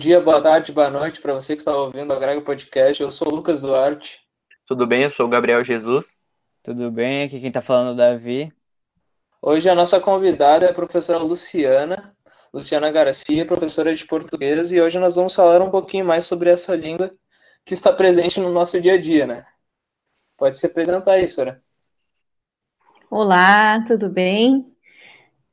[0.00, 3.02] dia, boa tarde, boa noite para você que está ouvindo a Grega Podcast.
[3.02, 4.18] Eu sou o Lucas Duarte.
[4.66, 5.02] Tudo bem?
[5.02, 6.16] Eu sou o Gabriel Jesus.
[6.62, 7.24] Tudo bem?
[7.24, 8.50] Aqui quem está falando é o Davi.
[9.42, 12.16] Hoje a nossa convidada é a professora Luciana,
[12.50, 16.74] Luciana Garcia, professora de português, e hoje nós vamos falar um pouquinho mais sobre essa
[16.74, 17.14] língua
[17.62, 19.44] que está presente no nosso dia a dia, né?
[20.34, 21.62] Pode se apresentar aí, senhora.
[23.10, 24.64] Olá, tudo bem?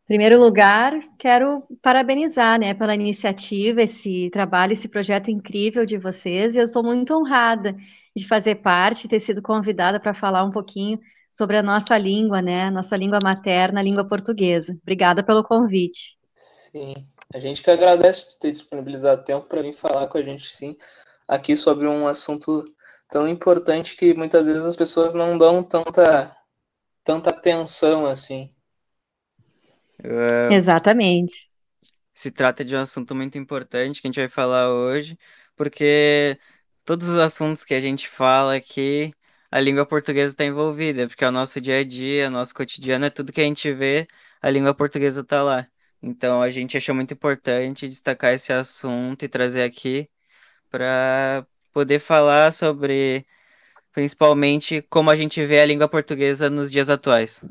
[0.07, 6.59] Primeiro lugar, quero parabenizar, né, pela iniciativa, esse trabalho, esse projeto incrível de vocês, e
[6.59, 7.75] eu estou muito honrada
[8.15, 10.97] de fazer parte, ter sido convidada para falar um pouquinho
[11.29, 14.77] sobre a nossa língua, né, nossa língua materna, a língua portuguesa.
[14.81, 16.17] Obrigada pelo convite.
[16.33, 16.93] Sim,
[17.33, 20.77] a gente que agradece ter disponibilizado tempo para vir falar com a gente, sim,
[21.27, 22.63] aqui sobre um assunto
[23.09, 26.33] tão importante que muitas vezes as pessoas não dão tanta,
[27.03, 28.49] tanta atenção assim.
[30.07, 31.49] Uh, Exatamente.
[32.13, 35.17] Se trata de um assunto muito importante que a gente vai falar hoje,
[35.55, 36.39] porque
[36.85, 39.13] todos os assuntos que a gente fala aqui,
[39.51, 43.09] a língua portuguesa está envolvida, porque é o nosso dia a dia, nosso cotidiano, é
[43.09, 44.07] tudo que a gente vê,
[44.41, 45.67] a língua portuguesa está lá.
[46.01, 50.09] Então a gente achou muito importante destacar esse assunto e trazer aqui
[50.69, 53.25] para poder falar sobre
[53.93, 57.41] principalmente como a gente vê a língua portuguesa nos dias atuais.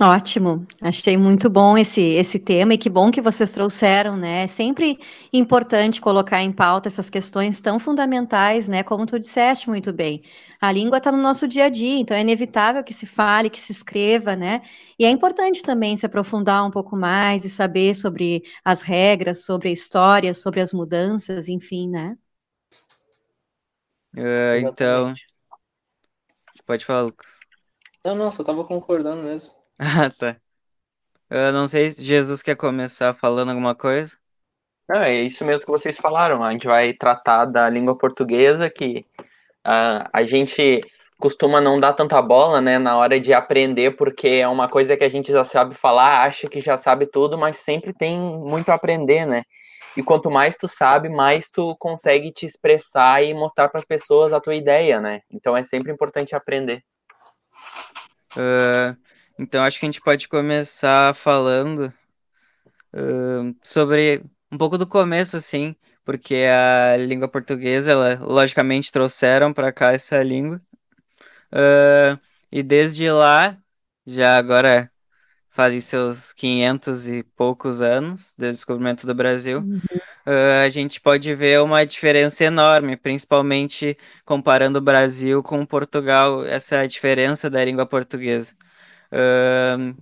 [0.00, 4.44] Ótimo, achei muito bom esse, esse tema e que bom que vocês trouxeram, né?
[4.44, 4.98] É sempre
[5.30, 8.82] importante colocar em pauta essas questões tão fundamentais, né?
[8.82, 10.22] Como tu disseste muito bem.
[10.60, 13.60] A língua está no nosso dia a dia, então é inevitável que se fale, que
[13.60, 14.62] se escreva, né?
[14.98, 19.68] E é importante também se aprofundar um pouco mais e saber sobre as regras, sobre
[19.68, 22.16] a história, sobre as mudanças, enfim, né?
[24.16, 25.12] Uh, então,
[26.64, 27.30] pode falar, Lucas.
[28.04, 29.61] Não, não, só tava concordando mesmo.
[29.84, 30.36] Ah, tá.
[31.28, 34.16] Eu não sei se Jesus quer começar falando alguma coisa.
[34.88, 36.44] Não, é isso mesmo que vocês falaram.
[36.44, 39.04] A gente vai tratar da língua portuguesa, que
[39.66, 40.80] uh, a gente
[41.18, 45.02] costuma não dar tanta bola, né, na hora de aprender, porque é uma coisa que
[45.02, 48.74] a gente já sabe falar, acha que já sabe tudo, mas sempre tem muito a
[48.74, 49.42] aprender, né?
[49.96, 54.32] E quanto mais tu sabe, mais tu consegue te expressar e mostrar para as pessoas
[54.32, 55.22] a tua ideia, né?
[55.28, 56.84] Então é sempre importante aprender.
[58.36, 58.96] Uh,
[59.42, 61.92] então, acho que a gente pode começar falando
[62.94, 64.22] uh, sobre
[64.52, 70.22] um pouco do começo, assim, porque a língua portuguesa, ela, logicamente, trouxeram para cá essa
[70.22, 70.62] língua.
[71.52, 72.16] Uh,
[72.52, 73.58] e desde lá,
[74.06, 74.88] já agora
[75.50, 79.80] fazem seus 500 e poucos anos, desde o descobrimento do Brasil, uhum.
[80.24, 86.86] uh, a gente pode ver uma diferença enorme, principalmente comparando o Brasil com Portugal, essa
[86.86, 88.54] diferença da língua portuguesa.
[89.12, 89.94] Uh,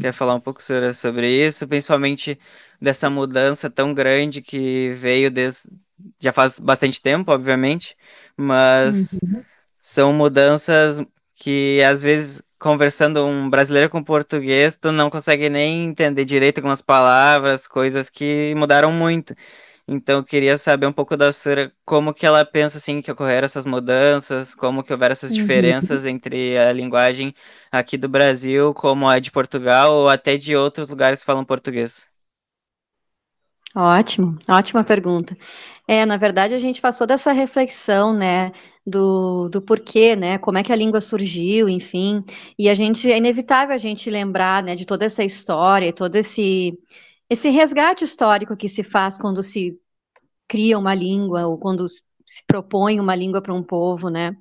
[0.00, 2.38] quer falar um pouco sobre, sobre isso, principalmente
[2.80, 5.70] dessa mudança tão grande que veio desde,
[6.18, 7.96] já faz bastante tempo, obviamente,
[8.36, 9.42] mas uhum.
[9.80, 11.00] são mudanças
[11.34, 16.80] que às vezes conversando um brasileiro com português, tu não consegue nem entender direito algumas
[16.80, 19.34] palavras, coisas que mudaram muito.
[19.86, 23.44] Então, eu queria saber um pouco da senhora como que ela pensa assim que ocorreram
[23.44, 25.36] essas mudanças, como que houveram essas uhum.
[25.36, 27.34] diferenças entre a linguagem
[27.70, 32.08] aqui do Brasil, como a de Portugal ou até de outros lugares que falam português.
[33.76, 35.36] Ótimo, ótima pergunta.
[35.86, 38.52] É, na verdade, a gente passou dessa reflexão, né,
[38.86, 42.24] do, do porquê, né, como é que a língua surgiu, enfim,
[42.58, 46.72] e a gente, é inevitável a gente lembrar, né, de toda essa história, todo esse,
[47.28, 49.78] esse resgate histórico que se faz quando se
[50.48, 54.36] cria uma língua ou quando se propõe uma língua para um povo, né?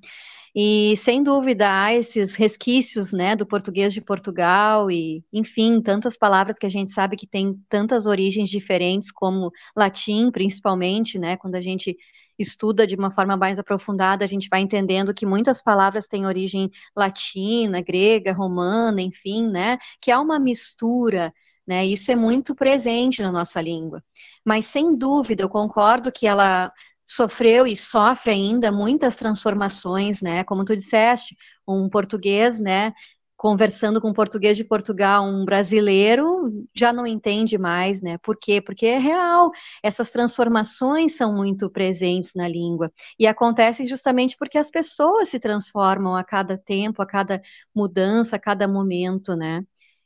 [0.56, 6.60] E sem dúvida há esses resquícios, né, do português de Portugal e, enfim, tantas palavras
[6.60, 11.62] que a gente sabe que tem tantas origens diferentes, como latim, principalmente, né, quando a
[11.62, 11.98] gente
[12.38, 16.70] estuda de uma forma mais aprofundada, a gente vai entendendo que muitas palavras têm origem
[16.96, 21.34] latina, grega, romana, enfim, né, que há uma mistura
[21.68, 21.86] né?
[21.86, 24.04] Isso é muito presente na nossa língua.
[24.46, 26.72] Mas sem dúvida, eu concordo que ela
[27.06, 30.44] sofreu e sofre ainda muitas transformações, né?
[30.44, 31.36] Como tu disseste,
[31.68, 32.94] um português, né?
[33.36, 38.18] Conversando com um português de Portugal, um brasileiro já não entende mais, né?
[38.20, 38.62] Por quê?
[38.62, 39.52] Porque é real.
[39.84, 42.90] Essas transformações são muito presentes na língua
[43.20, 47.42] e acontecem justamente porque as pessoas se transformam a cada tempo, a cada
[47.76, 49.62] mudança, a cada momento, né?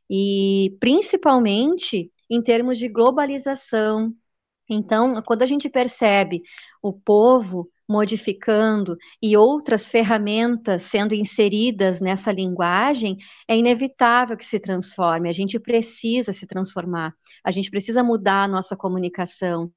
[0.09, 4.13] E principalmente em termos de globalização.
[4.69, 6.41] Então, quando a gente percebe
[6.81, 13.17] o povo modificando e outras ferramentas sendo inseridas nessa linguagem,
[13.47, 15.29] é inevitável que se transforme.
[15.29, 17.13] A gente precisa se transformar,
[17.43, 19.71] a gente precisa mudar a nossa comunicação.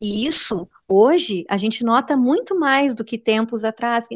[0.00, 4.06] E isso, hoje, a gente nota muito mais do que tempos atrás,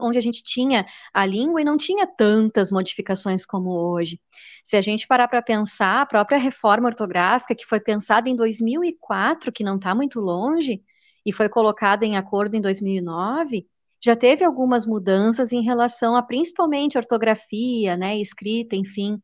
[0.00, 4.20] onde a gente tinha a língua e não tinha tantas modificações como hoje.
[4.64, 9.52] Se a gente parar para pensar, a própria reforma ortográfica, que foi pensada em 2004,
[9.52, 10.82] que não está muito longe,
[11.24, 13.66] e foi colocada em acordo em 2009,
[14.02, 19.18] já teve algumas mudanças em relação a principalmente ortografia, né, escrita, enfim,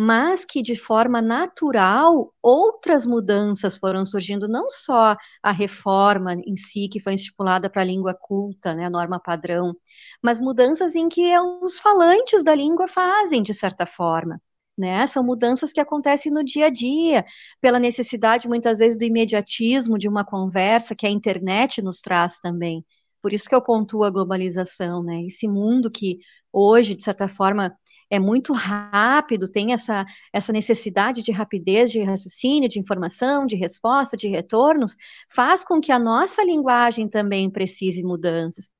[0.00, 6.88] mas que de forma natural outras mudanças foram surgindo, não só a reforma em si,
[6.88, 9.74] que foi estipulada para a língua culta, né, a norma padrão,
[10.22, 14.40] mas mudanças em que os falantes da língua fazem, de certa forma.
[14.76, 15.04] Né?
[15.08, 17.24] São mudanças que acontecem no dia a dia,
[17.60, 22.84] pela necessidade, muitas vezes, do imediatismo de uma conversa que a internet nos traz também.
[23.20, 25.22] Por isso que eu pontuo a globalização, né?
[25.22, 26.20] Esse mundo que
[26.52, 27.76] hoje, de certa forma,
[28.10, 34.16] é muito rápido, tem essa, essa necessidade de rapidez de raciocínio, de informação, de resposta,
[34.16, 34.96] de retornos,
[35.30, 38.70] faz com que a nossa linguagem também precise mudanças.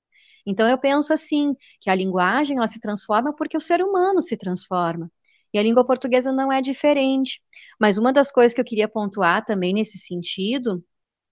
[0.46, 4.36] Então eu penso assim, que a linguagem ela se transforma porque o ser humano se
[4.36, 5.10] transforma.
[5.52, 7.40] E a língua portuguesa não é diferente.
[7.80, 10.82] Mas uma das coisas que eu queria pontuar também nesse sentido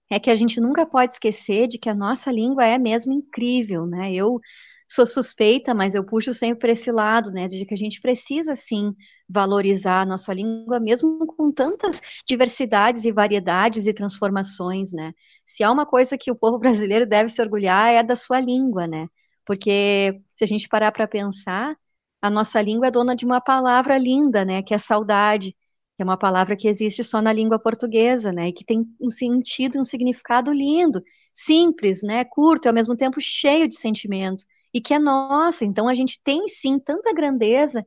[0.09, 3.85] é que a gente nunca pode esquecer de que a nossa língua é mesmo incrível,
[3.85, 4.13] né?
[4.13, 4.39] Eu
[4.87, 8.55] sou suspeita, mas eu puxo sempre para esse lado, né, de que a gente precisa
[8.55, 8.93] sim
[9.27, 15.13] valorizar a nossa língua, mesmo com tantas diversidades e variedades e transformações, né?
[15.45, 18.87] Se há uma coisa que o povo brasileiro deve se orgulhar é da sua língua,
[18.87, 19.07] né?
[19.45, 21.75] Porque se a gente parar para pensar,
[22.21, 25.51] a nossa língua é dona de uma palavra linda, né, que é saudade,
[25.95, 29.09] que é uma palavra que existe só na língua portuguesa, né, e que tem um
[29.09, 31.01] sentido e um significado lindo,
[31.33, 34.45] simples, né, curto e ao mesmo tempo cheio de sentimento
[34.77, 35.65] e que é nossa.
[35.65, 37.83] Então a gente tem sim tanta grandeza,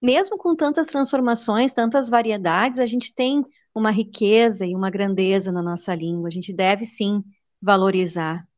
[0.00, 3.44] mesmo com tantas transformações, tantas variedades, a gente tem
[3.74, 6.28] uma riqueza e uma grandeza na nossa língua.
[6.28, 7.22] A gente deve sim
[7.60, 8.48] valorizar.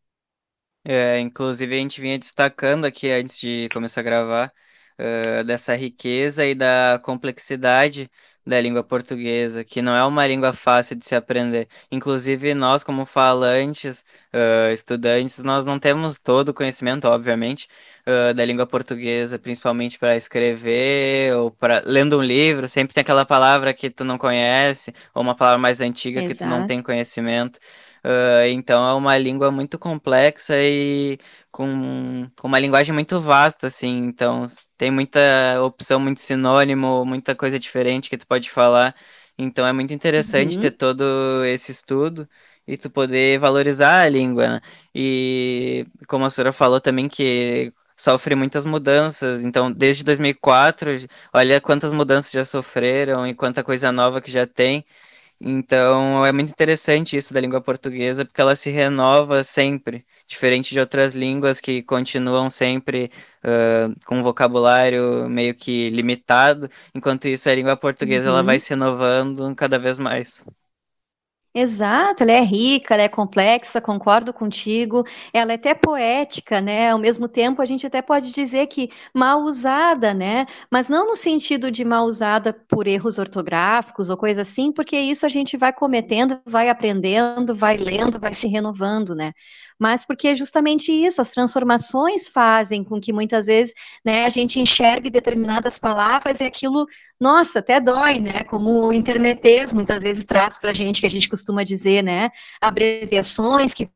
[0.85, 4.53] É, inclusive a gente vinha destacando aqui antes de começar a gravar
[4.99, 8.09] uh, dessa riqueza e da complexidade
[8.47, 11.69] da língua portuguesa, que não é uma língua fácil de se aprender.
[11.91, 17.69] Inclusive, nós, como falantes, uh, estudantes, nós não temos todo o conhecimento, obviamente,
[18.07, 23.25] uh, da língua portuguesa, principalmente para escrever ou para lendo um livro, sempre tem aquela
[23.25, 26.35] palavra que tu não conhece, ou uma palavra mais antiga Exato.
[26.35, 27.59] que tu não tem conhecimento.
[28.05, 31.19] Uh, então é uma língua muito complexa e
[31.53, 33.99] com, com uma linguagem muito vasta, assim.
[33.99, 34.47] Então
[34.77, 35.21] tem muita
[35.63, 38.95] opção, muito sinônimo, muita coisa diferente que tu pode falar.
[39.39, 40.63] Então é muito interessante uhum.
[40.63, 42.29] ter todo esse estudo
[42.67, 44.49] e tu poder valorizar a língua.
[44.49, 44.61] Né?
[44.95, 49.43] E como a senhora falou também que sofre muitas mudanças.
[49.43, 50.91] Então, desde 2004,
[51.33, 54.85] olha quantas mudanças já sofreram e quanta coisa nova que já tem.
[55.45, 60.79] Então é muito interessante isso da língua portuguesa, porque ela se renova sempre, diferente de
[60.79, 63.11] outras línguas que continuam sempre
[63.45, 68.35] uh, com um vocabulário meio que limitado, enquanto isso a língua portuguesa uhum.
[68.35, 70.45] ela vai se renovando cada vez mais.
[71.55, 75.05] Exato, ela é rica, ela é complexa, concordo contigo.
[75.35, 76.91] Ela é até poética, né?
[76.91, 80.47] Ao mesmo tempo, a gente até pode dizer que mal usada, né?
[80.71, 85.27] Mas não no sentido de mal usada por erros ortográficos ou coisa assim, porque isso
[85.27, 89.33] a gente vai cometendo, vai aprendendo, vai lendo, vai se renovando, né?
[89.83, 93.75] Mas porque é justamente isso, as transformações fazem com que muitas vezes
[94.05, 96.87] né, a gente enxergue determinadas palavras e aquilo,
[97.21, 98.45] nossa, até dói, né?
[98.45, 102.31] Como o internetês muitas vezes traz para a gente, que a gente costuma dizer, né?
[102.61, 103.91] Abreviações que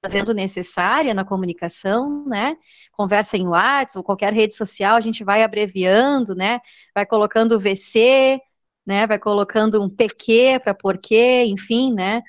[0.00, 2.56] fazendo necessária na comunicação, né?
[2.92, 6.60] Conversa em WhatsApp ou qualquer rede social, a gente vai abreviando, né?
[6.94, 8.40] Vai colocando VC,
[8.86, 9.06] né?
[9.06, 12.22] Vai colocando um PQ para porquê, enfim, né?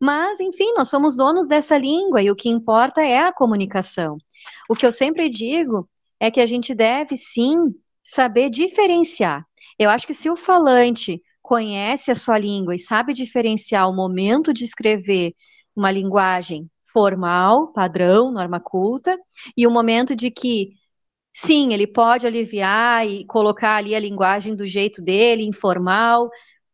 [0.00, 4.16] Mas, enfim, nós somos donos dessa língua e o que importa é a comunicação.
[4.68, 5.88] O que eu sempre digo
[6.20, 7.56] é que a gente deve sim
[8.02, 9.44] saber diferenciar.
[9.78, 14.52] Eu acho que se o falante conhece a sua língua e sabe diferenciar o momento
[14.52, 15.34] de escrever
[15.74, 19.16] uma linguagem formal, padrão, norma culta,
[19.56, 20.70] e o momento de que
[21.40, 26.30] sim, ele pode aliviar e colocar ali a linguagem do jeito dele, informal,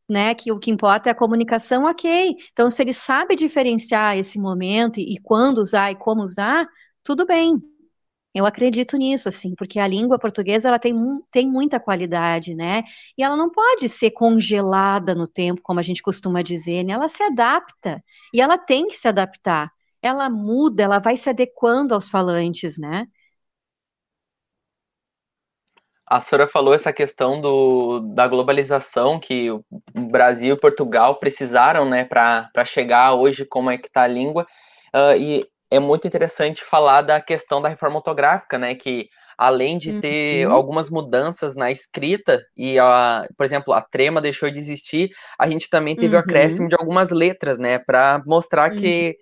[0.09, 2.37] né, que o que importa é a comunicação, ok.
[2.52, 6.66] Então, se ele sabe diferenciar esse momento e, e quando usar e como usar,
[7.04, 7.56] tudo bem.
[8.35, 10.94] Eu acredito nisso, assim, porque a língua portuguesa ela tem,
[11.30, 12.83] tem muita qualidade, né?
[13.16, 16.94] E ela não pode ser congelada no tempo, como a gente costuma dizer, né?
[16.94, 18.02] Ela se adapta
[18.33, 19.71] e ela tem que se adaptar.
[20.02, 23.06] ela muda, ela vai se adequando aos falantes, né?
[26.06, 32.04] A senhora falou essa questão do, da globalização que o Brasil e Portugal precisaram, né,
[32.04, 34.46] para chegar hoje como é que está a língua.
[34.94, 40.00] Uh, e é muito interessante falar da questão da reforma ortográfica, né, que além de
[40.00, 40.52] ter uhum.
[40.52, 45.68] algumas mudanças na escrita, e, a, por exemplo, a trema deixou de existir, a gente
[45.68, 46.20] também teve uhum.
[46.20, 48.78] o acréscimo de algumas letras, né, para mostrar uhum.
[48.78, 49.16] que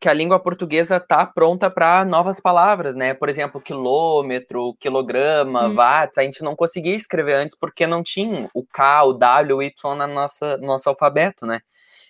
[0.00, 3.14] que a língua portuguesa está pronta para novas palavras, né?
[3.14, 5.74] Por exemplo, quilômetro, quilograma, hum.
[5.74, 9.62] watts, a gente não conseguia escrever antes porque não tinha o K, o W, o
[9.62, 11.60] Y na nossa nosso alfabeto, né?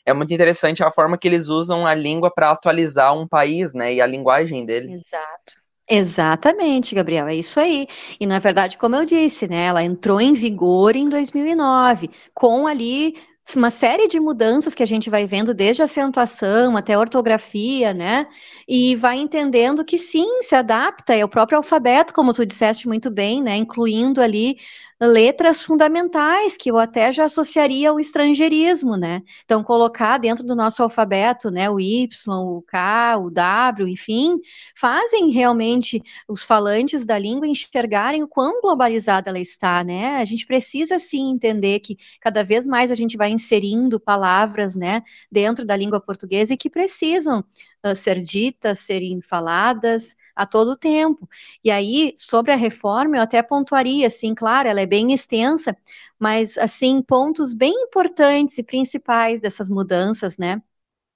[0.04, 3.94] É muito interessante a forma que eles usam a língua para atualizar um país, né?
[3.94, 4.92] E a linguagem dele.
[4.92, 5.66] Exato.
[5.88, 7.86] Exatamente, Gabriel, é isso aí.
[8.18, 13.14] E na verdade, como eu disse, né, ela entrou em vigor em 2009, com ali
[13.54, 18.26] uma série de mudanças que a gente vai vendo desde acentuação até ortografia, né?
[18.66, 23.10] E vai entendendo que sim, se adapta, é o próprio alfabeto, como tu disseste muito
[23.10, 23.56] bem, né?
[23.56, 24.56] Incluindo ali
[25.00, 29.22] letras fundamentais que eu até já associaria ao estrangeirismo, né?
[29.44, 34.38] Então, colocar dentro do nosso alfabeto, né, o Y, o K, o W, enfim,
[34.74, 40.16] fazem realmente os falantes da língua enxergarem o quão globalizada ela está, né?
[40.16, 45.02] A gente precisa sim entender que cada vez mais a gente vai inserindo palavras, né,
[45.30, 47.44] dentro da língua portuguesa e que precisam
[47.92, 51.28] uh, ser ditas, serem faladas, a todo tempo.
[51.64, 55.76] E aí, sobre a reforma, eu até pontuaria, assim, claro, ela é bem extensa,
[56.18, 60.60] mas, assim, pontos bem importantes e principais dessas mudanças, né,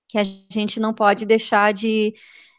[0.08, 2.14] que a gente não pode deixar de,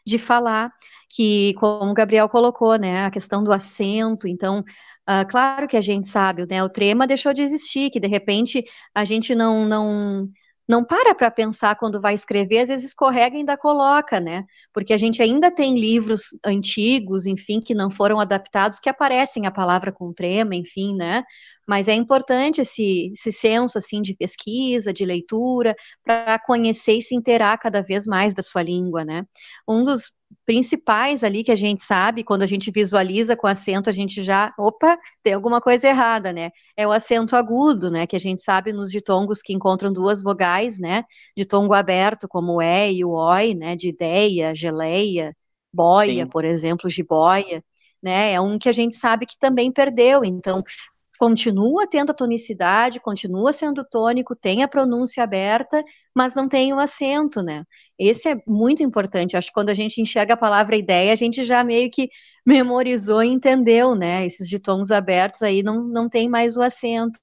[0.06, 0.72] de falar,
[1.08, 4.64] que, como o Gabriel colocou, né, a questão do acento, então,
[5.08, 6.62] Uh, claro que a gente sabe, né?
[6.62, 8.64] O trema deixou de existir, que de repente
[8.94, 10.30] a gente não não
[10.72, 14.46] não para para pensar quando vai escrever, às vezes escorrega e ainda coloca, né?
[14.72, 19.50] Porque a gente ainda tem livros antigos, enfim, que não foram adaptados, que aparecem a
[19.50, 21.24] palavra com trema, enfim, né?
[21.66, 27.14] Mas é importante esse, esse senso, assim, de pesquisa, de leitura, para conhecer e se
[27.14, 29.24] interar cada vez mais da sua língua, né?
[29.68, 30.12] Um dos
[30.46, 34.52] principais ali que a gente sabe, quando a gente visualiza com acento, a gente já,
[34.58, 36.50] opa, tem alguma coisa errada, né?
[36.76, 38.06] É o acento agudo, né?
[38.06, 41.04] Que a gente sabe nos ditongos que encontram duas vogais, né?
[41.36, 43.76] Ditongo aberto, como o E e o OI, né?
[43.76, 45.36] De ideia, geleia,
[45.72, 46.30] boia, Sim.
[46.30, 47.62] por exemplo, jiboia,
[48.02, 48.32] né?
[48.32, 50.24] É um que a gente sabe que também perdeu.
[50.24, 50.62] Então,
[51.22, 55.80] continua tendo a tonicidade, continua sendo tônico, tem a pronúncia aberta,
[56.12, 57.62] mas não tem o acento, né?
[57.96, 59.36] Esse é muito importante.
[59.36, 62.08] Acho que quando a gente enxerga a palavra ideia, a gente já meio que
[62.44, 64.26] memorizou e entendeu, né?
[64.26, 67.20] Esses ditongos abertos aí não, não tem mais o acento.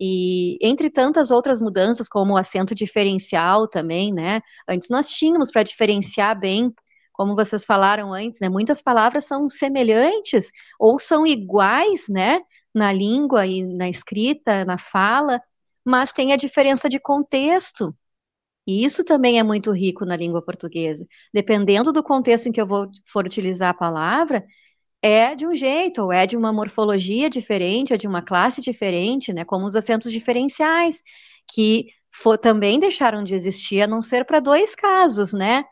[0.00, 4.40] E entre tantas outras mudanças, como o acento diferencial também, né?
[4.66, 6.72] Antes nós tínhamos para diferenciar bem,
[7.12, 8.48] como vocês falaram antes, né?
[8.48, 12.40] Muitas palavras são semelhantes ou são iguais, né?
[12.74, 15.40] Na língua e na escrita, na fala,
[15.84, 17.94] mas tem a diferença de contexto.
[18.66, 21.06] E isso também é muito rico na língua portuguesa.
[21.32, 24.44] Dependendo do contexto em que eu vou, for utilizar a palavra,
[25.02, 29.32] é de um jeito, ou é de uma morfologia diferente, é de uma classe diferente,
[29.32, 29.44] né?
[29.44, 31.02] Como os acentos diferenciais,
[31.52, 35.64] que for, também deixaram de existir, a não ser para dois casos, né?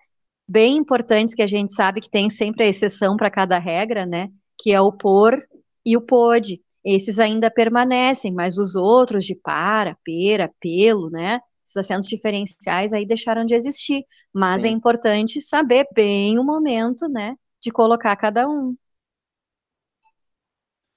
[0.48, 4.28] Bem importantes que a gente sabe que tem sempre a exceção para cada regra, né?
[4.58, 5.36] Que é o por
[5.84, 6.62] e o pode.
[6.86, 11.40] Esses ainda permanecem, mas os outros de para, pera, pelo, né?
[11.64, 14.04] Esses acentos diferenciais aí deixaram de existir.
[14.32, 14.68] Mas Sim.
[14.68, 17.34] é importante saber bem o momento, né?
[17.60, 18.76] De colocar cada um.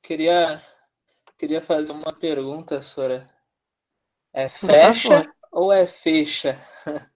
[0.03, 0.61] Queria,
[1.39, 3.27] queria fazer uma pergunta, Sora.
[4.31, 6.55] É fecha ou é fecha?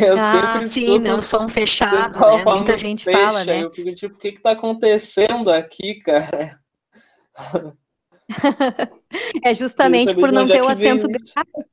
[0.00, 2.44] Eu ah, sim, não som fechado, né?
[2.44, 3.64] Muita gente fecha, fala, né?
[3.64, 6.60] Eu fico tipo, o que que tá acontecendo aqui, cara?
[9.42, 11.68] é justamente por não ter o acento grave.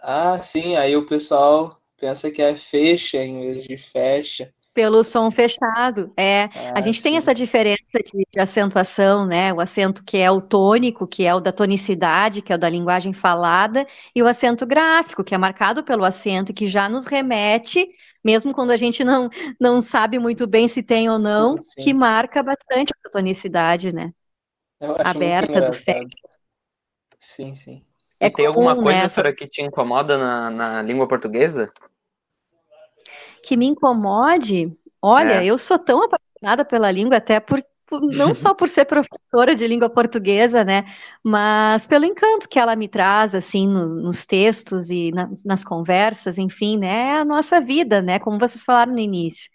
[0.00, 4.52] Ah, sim, aí o pessoal pensa que é fecha em vez de fecha.
[4.72, 6.44] Pelo som fechado, é.
[6.44, 7.02] Ah, a gente sim.
[7.02, 9.52] tem essa diferença de, de, acentuação, né?
[9.52, 12.70] O acento que é o tônico, que é o da tonicidade, que é o da
[12.70, 13.84] linguagem falada,
[14.14, 17.88] e o acento gráfico, que é marcado pelo acento, que já nos remete,
[18.24, 19.28] mesmo quando a gente não,
[19.60, 21.84] não sabe muito bem se tem ou não, sim, sim.
[21.84, 24.12] que marca bastante a tonicidade, né?
[25.04, 26.02] Aberta do fé.
[27.18, 27.84] Sim, sim.
[28.20, 29.22] É e tem alguma coisa, nessa...
[29.22, 31.72] Né, que te incomoda na, na língua portuguesa?
[33.44, 34.76] Que me incomode?
[35.00, 35.46] Olha, é.
[35.46, 39.88] eu sou tão apaixonada pela língua, até por, não só por ser professora de língua
[39.88, 40.84] portuguesa, né,
[41.22, 46.38] mas pelo encanto que ela me traz, assim, no, nos textos e na, nas conversas,
[46.38, 49.48] enfim, né, é a nossa vida, né, como vocês falaram no início.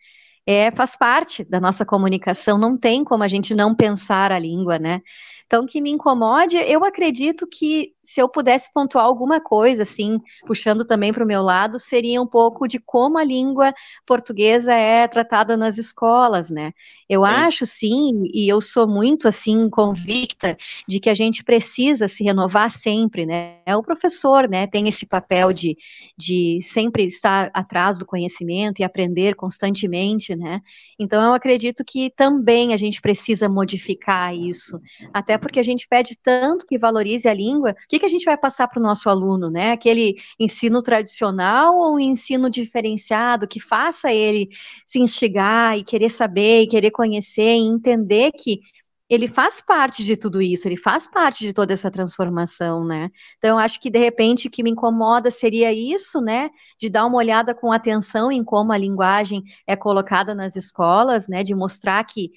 [0.45, 4.77] É, faz parte da nossa comunicação, não tem como a gente não pensar a língua,
[4.77, 5.01] né?
[5.45, 10.83] Então, que me incomode, eu acredito que se eu pudesse pontuar alguma coisa, assim, puxando
[10.83, 13.73] também para o meu lado, seria um pouco de como a língua
[14.05, 16.73] portuguesa é tratada nas escolas, né?
[17.07, 17.27] Eu sim.
[17.27, 20.57] acho, sim, e eu sou muito, assim, convicta
[20.87, 23.59] de que a gente precisa se renovar sempre, né?
[23.65, 25.77] É o professor, né, tem esse papel de,
[26.17, 30.59] de sempre estar atrás do conhecimento e aprender constantemente, né?
[30.99, 34.79] Então, eu acredito que também a gente precisa modificar isso,
[35.13, 38.37] até porque a gente pede tanto que valorize a língua, que, que a gente vai
[38.37, 39.71] passar para o nosso aluno, né?
[39.71, 44.49] Aquele ensino tradicional ou ensino diferenciado que faça ele
[44.85, 48.61] se instigar e querer saber e querer conhecer e entender que
[49.09, 53.11] ele faz parte de tudo isso, ele faz parte de toda essa transformação, né?
[53.37, 56.49] Então, acho que de repente o que me incomoda seria isso, né?
[56.79, 61.43] De dar uma olhada com atenção em como a linguagem é colocada nas escolas, né?
[61.43, 62.31] De mostrar que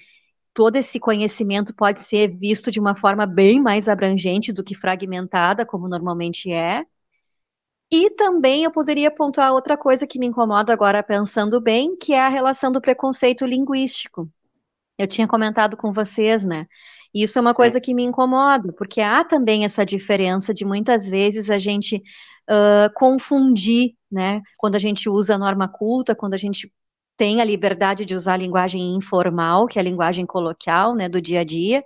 [0.56, 5.66] todo esse conhecimento pode ser visto de uma forma bem mais abrangente do que fragmentada,
[5.66, 6.82] como normalmente é.
[7.92, 12.20] E também eu poderia pontuar outra coisa que me incomoda agora pensando bem, que é
[12.20, 14.30] a relação do preconceito linguístico.
[14.98, 16.66] Eu tinha comentado com vocês, né?
[17.12, 17.56] Isso é uma Sim.
[17.56, 22.90] coisa que me incomoda, porque há também essa diferença de muitas vezes a gente uh,
[22.94, 24.40] confundir, né?
[24.56, 26.72] Quando a gente usa a norma culta, quando a gente
[27.16, 31.20] tem a liberdade de usar a linguagem informal, que é a linguagem coloquial, né, do
[31.20, 31.82] dia a dia,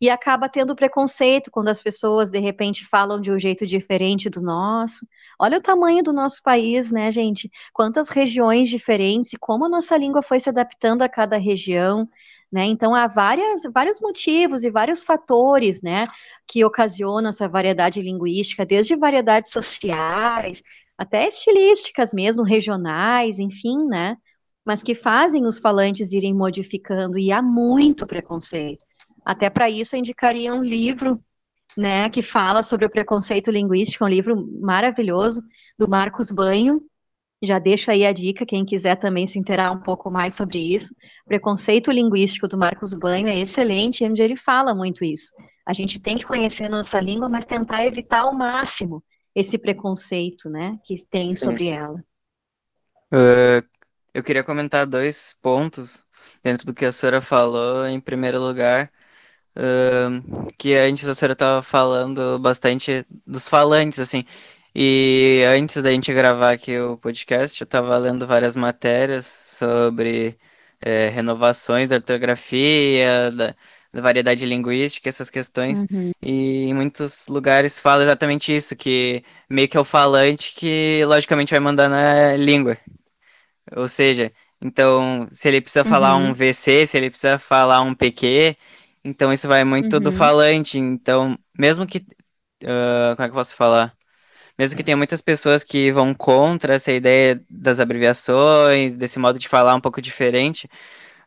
[0.00, 4.42] e acaba tendo preconceito quando as pessoas de repente falam de um jeito diferente do
[4.42, 5.06] nosso.
[5.38, 7.48] Olha o tamanho do nosso país, né, gente?
[7.72, 12.08] Quantas regiões diferentes e como a nossa língua foi se adaptando a cada região.
[12.50, 12.64] Né?
[12.64, 16.04] Então há várias, vários motivos e vários fatores, né,
[16.46, 20.62] que ocasionam essa variedade linguística, desde variedades sociais
[20.98, 24.16] até estilísticas mesmo, regionais, enfim, né?
[24.64, 28.84] Mas que fazem os falantes irem modificando, e há muito preconceito.
[29.24, 31.22] Até para isso eu indicaria um livro
[31.76, 35.42] né, que fala sobre o preconceito linguístico, um livro maravilhoso
[35.78, 36.82] do Marcos Banho.
[37.42, 40.94] Já deixo aí a dica, quem quiser também se interar um pouco mais sobre isso.
[41.26, 45.32] Preconceito linguístico do Marcos Banho é excelente, onde ele fala muito isso.
[45.66, 49.02] A gente tem que conhecer nossa língua, mas tentar evitar ao máximo
[49.34, 51.36] esse preconceito, né, que tem Sim.
[51.36, 52.04] sobre ela.
[53.12, 53.66] Uh,
[54.14, 56.04] eu queria comentar dois pontos
[56.42, 57.86] dentro do que a senhora falou.
[57.86, 58.90] Em primeiro lugar,
[59.56, 64.24] uh, que antes a senhora estava falando bastante dos falantes, assim.
[64.74, 70.38] E antes da gente gravar aqui o podcast, eu estava lendo várias matérias sobre
[70.80, 73.54] é, renovações da ortografia, da,
[73.92, 75.84] da, variedade linguística, essas questões.
[75.90, 76.12] Uhum.
[76.22, 81.50] E em muitos lugares fala exatamente isso, que meio que é o falante que logicamente
[81.50, 82.78] vai mandar na língua.
[83.76, 86.86] Ou seja, então, se ele precisa falar um VC, uhum.
[86.86, 88.56] se ele precisa falar um PQ,
[89.04, 90.16] então isso vai muito do uhum.
[90.16, 90.78] falante.
[90.78, 91.98] Então, mesmo que.
[92.62, 93.94] Uh, como é que eu posso falar?
[94.58, 99.48] Mesmo que tenha muitas pessoas que vão contra essa ideia das abreviações, desse modo de
[99.48, 100.68] falar um pouco diferente,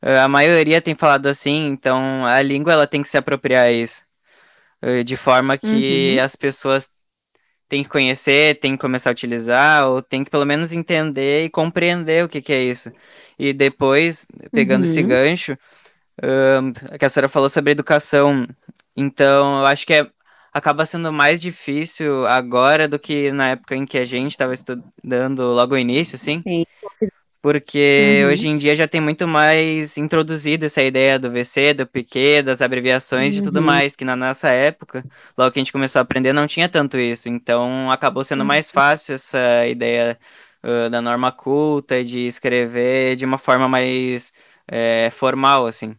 [0.03, 4.05] uh, a maioria tem falado assim, então a língua ela tem que se apropriar isso.
[4.83, 6.23] Uh, de forma que Uhum.
[6.23, 6.91] as pessoas
[7.67, 11.49] tem que conhecer, tem que começar a utilizar, ou tem que pelo menos entender e
[11.49, 12.91] compreender o que, que é isso.
[13.37, 14.89] E depois, pegando uhum.
[14.89, 15.57] esse gancho,
[16.23, 18.47] um, que a senhora falou sobre educação,
[18.95, 20.07] então eu acho que é,
[20.53, 25.41] acaba sendo mais difícil agora do que na época em que a gente estava estudando
[25.53, 26.41] logo no início, sim?
[26.47, 26.65] Sim,
[27.45, 28.31] porque uhum.
[28.31, 32.59] hoje em dia já tem muito mais introduzido essa ideia do VC, do PQ, das
[32.59, 33.43] abreviações e uhum.
[33.43, 35.05] tudo mais, que na nossa época,
[35.37, 37.29] logo que a gente começou a aprender, não tinha tanto isso.
[37.29, 38.47] Então acabou sendo uhum.
[38.47, 40.17] mais fácil essa ideia
[40.63, 44.33] uh, da norma culta, de escrever de uma forma mais
[44.67, 45.95] é, formal, assim.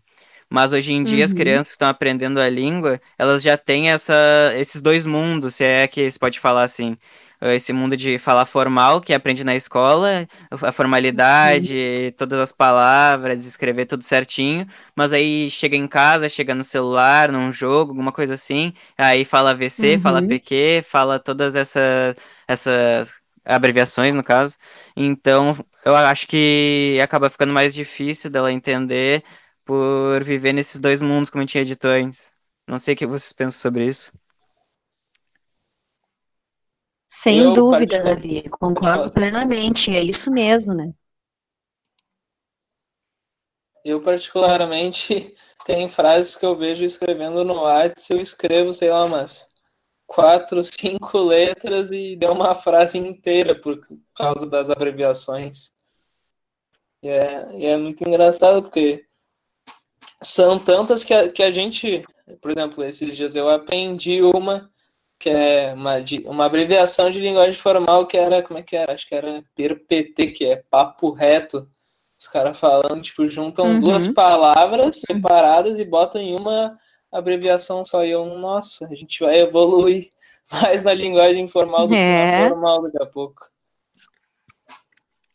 [0.50, 1.36] Mas hoje em dia as uhum.
[1.36, 5.86] crianças que estão aprendendo a língua, elas já têm essa, esses dois mundos, se é
[5.86, 6.96] que se pode falar assim
[7.40, 12.12] esse mundo de falar formal que aprende na escola, a formalidade, uhum.
[12.16, 17.52] todas as palavras, escrever tudo certinho, mas aí chega em casa, chega no celular, num
[17.52, 20.00] jogo, alguma coisa assim, aí fala VC, uhum.
[20.00, 22.14] fala PQ, fala todas essas,
[22.48, 24.56] essas abreviações, no caso.
[24.96, 29.22] Então, eu acho que acaba ficando mais difícil dela entender
[29.64, 32.32] por viver nesses dois mundos, como gente tinha dito antes.
[32.66, 34.12] Não sei o que vocês pensam sobre isso.
[37.18, 40.92] Sem eu, dúvida, Davi, concordo plenamente, é isso mesmo, né?
[43.82, 49.48] Eu, particularmente, tem frases que eu vejo escrevendo no WhatsApp, eu escrevo, sei lá, umas
[50.06, 53.80] quatro, cinco letras e deu uma frase inteira por
[54.14, 55.74] causa das abreviações.
[57.02, 59.06] E é, e é muito engraçado, porque
[60.22, 62.04] são tantas que a, que a gente,
[62.42, 64.70] por exemplo, esses dias eu aprendi uma
[65.18, 65.94] que é uma,
[66.26, 68.94] uma abreviação de linguagem formal que era, como é que era?
[68.94, 71.68] Acho que era PRPT, que é papo reto.
[72.18, 73.78] Os caras falando, tipo, juntam uhum.
[73.78, 76.76] duas palavras separadas e botam em uma
[77.12, 78.04] abreviação só.
[78.04, 80.10] E eu, nossa, a gente vai evoluir
[80.50, 81.98] mais na linguagem formal do é.
[81.98, 82.48] que na é.
[82.48, 83.55] formal daqui a pouco.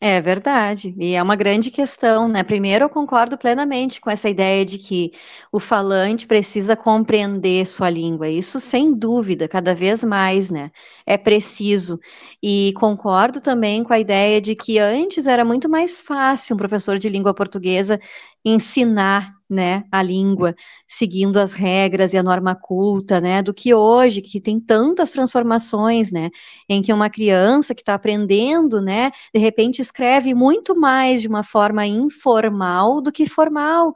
[0.04, 2.42] É verdade, e é uma grande questão, né?
[2.42, 5.12] Primeiro, eu concordo plenamente com essa ideia de que
[5.52, 10.72] o falante precisa compreender sua língua, isso sem dúvida, cada vez mais, né?
[11.06, 12.00] É preciso.
[12.42, 16.98] E concordo também com a ideia de que antes era muito mais fácil um professor
[16.98, 18.00] de língua portuguesa
[18.44, 20.54] ensinar né, a língua,
[20.86, 26.10] seguindo as regras e a norma culta, né, do que hoje, que tem tantas transformações,
[26.10, 26.30] né,
[26.68, 31.44] em que uma criança que está aprendendo, né, de repente escreve muito mais de uma
[31.44, 33.92] forma informal do que formal,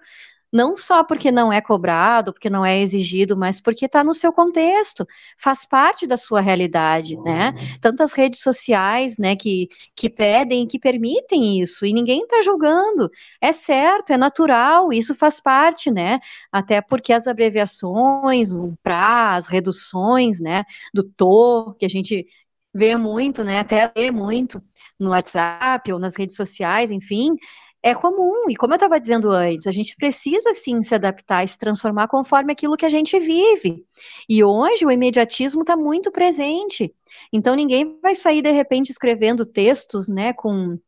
[0.57, 4.33] não só porque não é cobrado, porque não é exigido, mas porque está no seu
[4.33, 7.53] contexto, faz parte da sua realidade, né?
[7.79, 13.11] Tantas redes sociais, né, que, que pedem, que permitem isso, e ninguém está julgando.
[13.39, 16.21] É certo, é natural, isso faz parte, né?
[16.51, 20.65] Até porque as abreviações, o pra, as reduções, né,
[20.95, 22.27] do to, que a gente
[22.73, 24.63] vê muito, né, até lê muito
[24.99, 27.37] no WhatsApp ou nas redes sociais, enfim,
[27.83, 28.51] é comum.
[28.51, 32.09] E como eu estava dizendo antes, a gente precisa sim se adaptar e se transformar
[32.09, 33.85] conforme aquilo que a gente vive.
[34.29, 36.95] E hoje o imediatismo está muito presente.
[37.33, 40.79] Então ninguém vai sair de repente escrevendo textos, né, com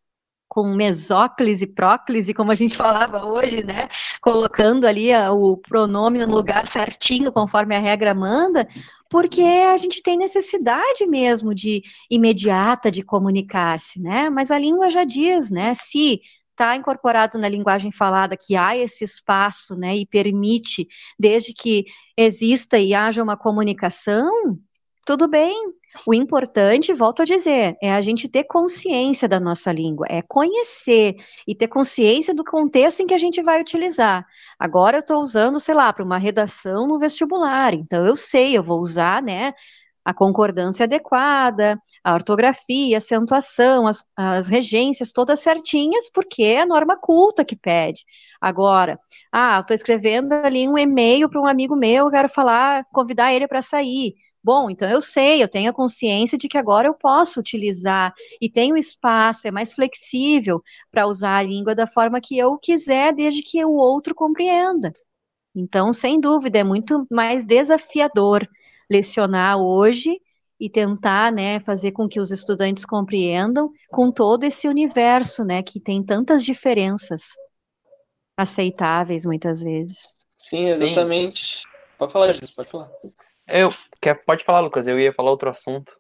[0.48, 3.88] com mesóclise, próclise, como a gente falava hoje, né?
[4.20, 8.66] Colocando ali a, o pronome no lugar certinho, conforme a regra manda,
[9.11, 14.31] porque a gente tem necessidade mesmo de imediata de comunicar-se, né?
[14.31, 15.72] Mas a língua já diz, né?
[15.74, 16.20] Se
[16.59, 21.85] está incorporado na linguagem falada que há esse espaço, né, e permite, desde que
[22.16, 24.29] exista e haja uma comunicação,
[25.07, 25.55] tudo bem.
[26.07, 31.14] O importante, volto a dizer, é a gente ter consciência da nossa língua, é conhecer
[31.47, 34.27] e ter consciência do contexto em que a gente vai utilizar.
[34.59, 38.62] Agora eu estou usando, sei lá, para uma redação no vestibular, então eu sei, eu
[38.62, 39.55] vou usar, né,
[40.09, 46.66] a concordância adequada, a ortografia, a acentuação, as, as regências todas certinhas, porque é a
[46.66, 48.07] norma culta que pede.
[48.40, 48.99] Agora,
[49.31, 53.61] ah, estou escrevendo ali um e-mail para um amigo meu, quero falar, convidar ele para
[53.61, 54.14] sair.
[54.42, 58.49] Bom, então eu sei, eu tenho a consciência de que agora eu posso utilizar e
[58.49, 63.42] tenho espaço, é mais flexível para usar a língua da forma que eu quiser, desde
[63.42, 64.90] que o outro compreenda.
[65.55, 68.49] Então, sem dúvida, é muito mais desafiador
[68.90, 70.20] lecionar hoje
[70.61, 75.79] e tentar, né, fazer com que os estudantes compreendam com todo esse universo, né, que
[75.79, 77.22] tem tantas diferenças
[78.37, 80.14] aceitáveis muitas vezes.
[80.37, 81.59] Sim, exatamente.
[81.59, 81.62] Sim.
[81.96, 82.90] Pode falar, Jesus, pode falar.
[83.46, 83.68] Eu,
[84.01, 85.92] quer, pode falar, Lucas, eu ia falar outro assunto.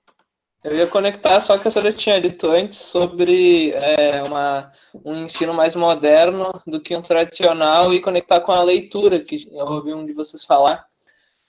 [0.62, 4.72] Eu ia conectar só que a senhora tinha dito antes sobre é, uma,
[5.04, 9.66] um ensino mais moderno do que um tradicional e conectar com a leitura, que eu
[9.66, 10.84] ouvi um de vocês falar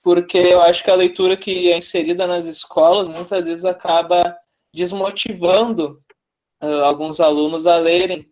[0.02, 4.38] porque eu acho que a leitura que é inserida nas escolas muitas vezes acaba
[4.74, 6.02] desmotivando
[6.64, 8.30] uh, alguns alunos a lerem.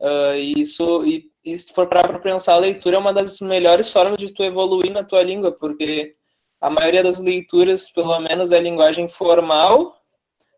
[0.00, 3.92] Uh, e isso, e, e se for para pensar, a leitura é uma das melhores
[3.92, 6.16] formas de tu evoluir na tua língua, porque
[6.60, 9.96] a maioria das leituras, pelo menos, é linguagem formal,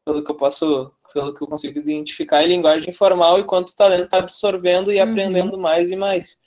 [0.04, 4.04] pelo que eu posso, pelo que eu consigo identificar, é linguagem formal, enquanto o talento
[4.04, 5.10] está absorvendo e uhum.
[5.10, 6.38] aprendendo mais e mais.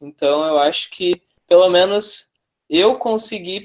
[0.00, 2.28] Então, eu acho que, pelo menos,
[2.68, 3.62] eu consegui,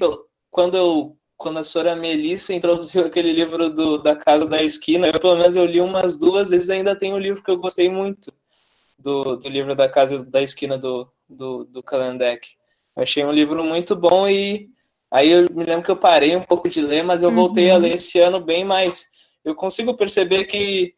[0.50, 5.18] quando eu quando a senhora Melissa introduziu aquele livro do, da Casa da Esquina, eu
[5.18, 8.30] pelo menos eu li umas duas vezes ainda tem um livro que eu gostei muito
[8.98, 12.46] do, do livro da Casa da Esquina do, do, do Kalandek.
[12.94, 14.68] Achei um livro muito bom e
[15.10, 17.76] aí eu me lembro que eu parei um pouco de ler, mas eu voltei uhum.
[17.76, 19.06] a ler esse ano bem mais.
[19.42, 20.94] Eu consigo perceber que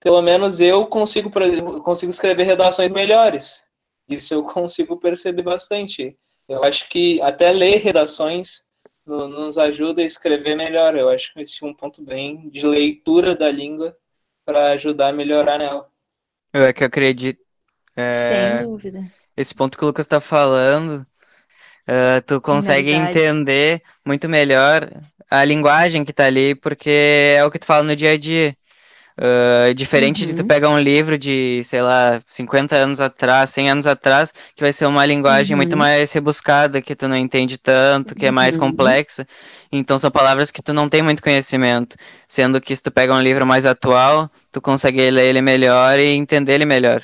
[0.00, 3.62] pelo menos eu consigo, por exemplo, consigo escrever redações melhores.
[4.08, 6.18] Isso eu consigo perceber bastante.
[6.48, 8.62] Eu acho que até ler redações
[9.04, 10.96] no, nos ajuda a escrever melhor.
[10.96, 13.96] Eu acho que esse é um ponto bem de leitura da língua
[14.44, 15.88] para ajudar a melhorar nela.
[16.52, 17.40] Eu é que acredito.
[17.96, 19.04] É, Sem dúvida.
[19.36, 21.06] Esse ponto que o Lucas está falando,
[21.86, 24.90] uh, tu consegue entender muito melhor
[25.30, 28.56] a linguagem que está ali, porque é o que tu fala no dia a dia.
[29.18, 30.26] Uh, diferente uhum.
[30.28, 30.46] de tu uhum.
[30.46, 34.84] pegar um livro de, sei lá, 50 anos atrás, 100 anos atrás, que vai ser
[34.84, 35.58] uma linguagem uhum.
[35.58, 38.60] muito mais rebuscada, que tu não entende tanto, que é mais uhum.
[38.68, 39.26] complexa.
[39.72, 41.96] Então são palavras que tu não tem muito conhecimento.
[42.28, 46.08] Sendo que se tu pega um livro mais atual, tu consegue ler ele melhor e
[46.08, 47.02] entender ele melhor.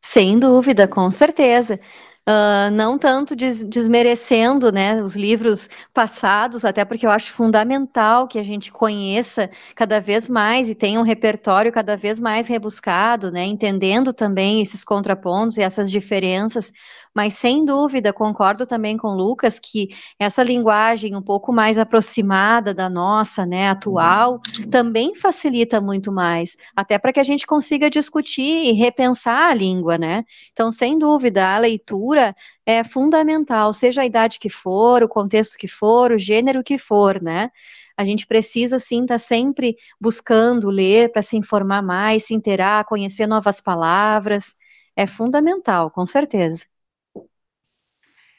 [0.00, 1.80] Sem dúvida, com certeza.
[2.28, 8.36] Uh, não tanto des desmerecendo né, os livros passados, até porque eu acho fundamental que
[8.36, 13.44] a gente conheça cada vez mais e tenha um repertório cada vez mais rebuscado, né,
[13.44, 16.72] entendendo também esses contrapontos e essas diferenças,
[17.14, 22.74] mas sem dúvida concordo também com o Lucas que essa linguagem um pouco mais aproximada
[22.74, 28.66] da nossa, né, atual, também facilita muito mais, até para que a gente consiga discutir
[28.66, 30.24] e repensar a língua, né?
[30.52, 32.15] Então, sem dúvida, a leitura
[32.64, 37.20] é fundamental, seja a idade que for, o contexto que for, o gênero que for,
[37.22, 37.50] né?
[37.96, 42.84] A gente precisa, sim, estar tá sempre buscando ler para se informar mais, se interar,
[42.84, 44.54] conhecer novas palavras.
[44.94, 46.66] É fundamental, com certeza.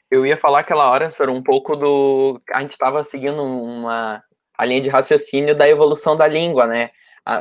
[0.09, 2.41] Eu ia falar aquela hora, Sora, um pouco do.
[2.51, 4.23] A gente estava seguindo uma
[4.57, 6.89] a linha de raciocínio da evolução da língua, né?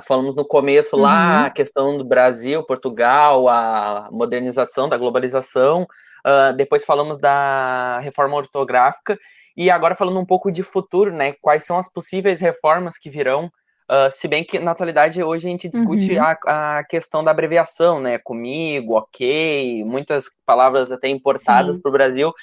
[0.03, 1.47] Falamos no começo lá uhum.
[1.47, 5.87] a questão do Brasil, Portugal, a modernização, da globalização.
[6.27, 9.19] Uh, depois falamos da reforma ortográfica.
[9.57, 11.35] E agora falando um pouco de futuro, né?
[11.41, 13.51] Quais são as possíveis reformas que virão
[13.89, 16.21] Uh, se bem que na atualidade hoje a gente discute uhum.
[16.21, 18.19] a, a, questão da abreviação, né?
[18.19, 22.35] Comigo, ok, muitas palavras até importadas para o Brasil,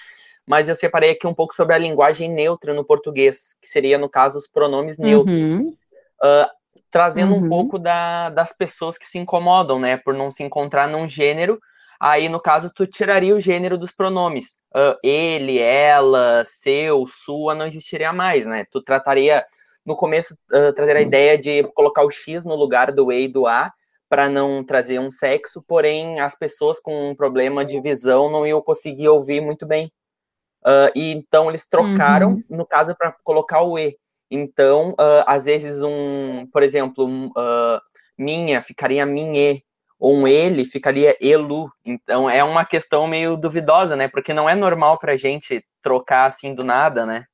[0.47, 4.08] mas eu separei aqui um pouco sobre a linguagem neutra no português, que seria, no
[4.08, 5.60] caso, os pronomes neutros.
[5.60, 5.75] Uhum.
[6.23, 6.47] Uh,
[6.93, 7.45] trazendo uhum.
[7.45, 9.97] um pouco da, das pessoas que se incomodam, né?
[9.97, 11.60] Por não se encontrar num gênero.
[11.99, 14.60] Aí, no caso, tu tiraria o gênero dos pronomes.
[14.75, 18.63] Uh, ele, ela, seu, sua, não existiria mais, né?
[18.71, 19.43] Tu trataria
[19.84, 23.27] no começo uh, trazer a ideia de colocar o X no lugar do E e
[23.27, 23.73] do A
[24.08, 28.62] para não trazer um sexo, porém as pessoas com um problema de visão não iam
[28.62, 29.91] conseguir ouvir muito bem.
[30.63, 32.43] Uh, e então eles trocaram, uhum.
[32.51, 33.97] no caso, para colocar o E.
[34.29, 37.31] Então, uh, às vezes, um, por exemplo, um,
[38.17, 39.63] minha ficaria minhe,
[39.99, 41.71] ou um ele ficaria elu.
[41.86, 44.07] Então é uma questão meio duvidosa, né?
[44.07, 47.25] Porque não é normal para gente trocar assim do nada, né?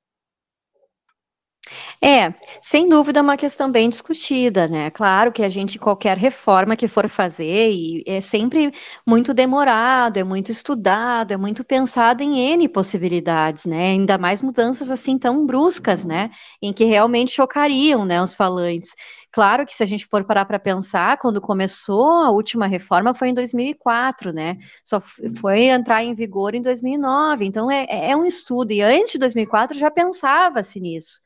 [2.01, 4.89] É, sem dúvida é uma questão bem discutida, né?
[4.89, 8.71] Claro que a gente, qualquer reforma que for fazer, e é sempre
[9.05, 13.89] muito demorado, é muito estudado, é muito pensado em N possibilidades, né?
[13.89, 16.31] Ainda mais mudanças assim tão bruscas, né?
[16.61, 18.91] Em que realmente chocariam, né, os falantes.
[19.31, 23.29] Claro que se a gente for parar para pensar, quando começou a última reforma foi
[23.29, 24.57] em 2004, né?
[24.83, 27.45] Só foi entrar em vigor em 2009.
[27.45, 28.71] Então é, é um estudo.
[28.71, 31.19] E antes de 2004 já pensava-se nisso.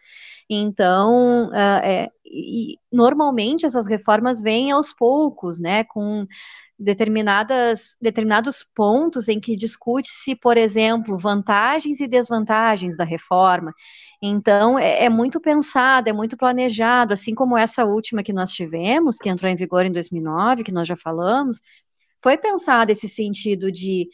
[0.61, 6.25] Então, uh, é, e, normalmente essas reformas vêm aos poucos, né, com
[6.77, 13.73] determinadas, determinados pontos em que discute-se, por exemplo, vantagens e desvantagens da reforma.
[14.21, 19.17] Então, é, é, muito pensado, é muito planejado, assim como essa última que nós tivemos,
[19.17, 21.61] que entrou em vigor em 2009, que nós já falamos,
[22.21, 24.07] foi pensado esse sentido de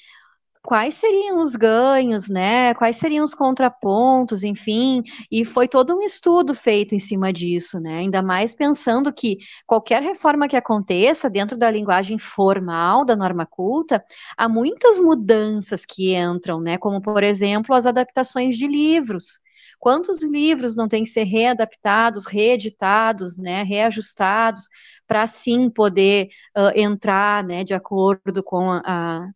[0.64, 2.74] quais seriam os ganhos, né?
[2.76, 8.00] Quais seriam os contrapontos, enfim, e foi todo um estudo feito em cima disso, né?
[8.00, 14.04] Ainda mais pensando que qualquer reforma que aconteça dentro da linguagem formal da norma culta,
[14.38, 16.78] há muitas mudanças que entram, né?
[16.78, 19.40] Como por exemplo, as adaptações de livros.
[19.80, 24.68] Quantos livros não têm que ser readaptados, reeditados, né, reajustados,
[25.08, 29.30] para sim poder uh, entrar, né, de acordo com a, a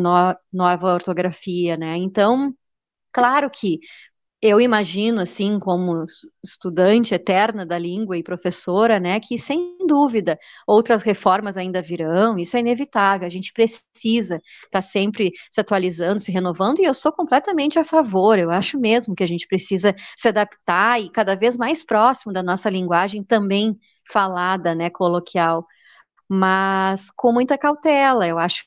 [0.00, 1.96] no, nova ortografia, né?
[1.96, 2.54] Então,
[3.12, 3.80] claro que
[4.42, 6.04] eu imagino, assim, como
[6.44, 12.56] estudante eterna da língua e professora, né, que sem dúvida outras reformas ainda virão, isso
[12.56, 17.12] é inevitável, a gente precisa estar tá sempre se atualizando, se renovando, e eu sou
[17.12, 21.56] completamente a favor, eu acho mesmo que a gente precisa se adaptar e cada vez
[21.56, 23.78] mais próximo da nossa linguagem também
[24.10, 25.64] falada, né, coloquial,
[26.28, 28.64] mas com muita cautela, eu acho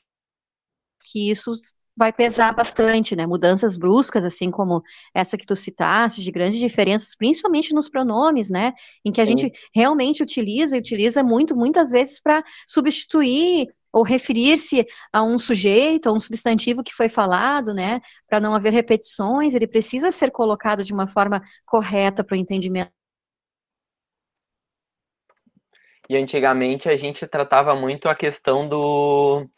[1.06, 1.52] que isso
[1.96, 3.26] vai pesar bastante, né?
[3.26, 4.82] Mudanças bruscas, assim como
[5.14, 8.74] essa que tu citaste, de grandes diferenças, principalmente nos pronomes, né?
[9.04, 14.86] Em que a gente realmente utiliza e utiliza muito, muitas vezes para substituir ou referir-se
[15.10, 18.00] a um sujeito, a um substantivo que foi falado, né?
[18.28, 22.92] Para não haver repetições, ele precisa ser colocado de uma forma correta para o entendimento.
[26.08, 29.48] E antigamente a gente tratava muito a questão do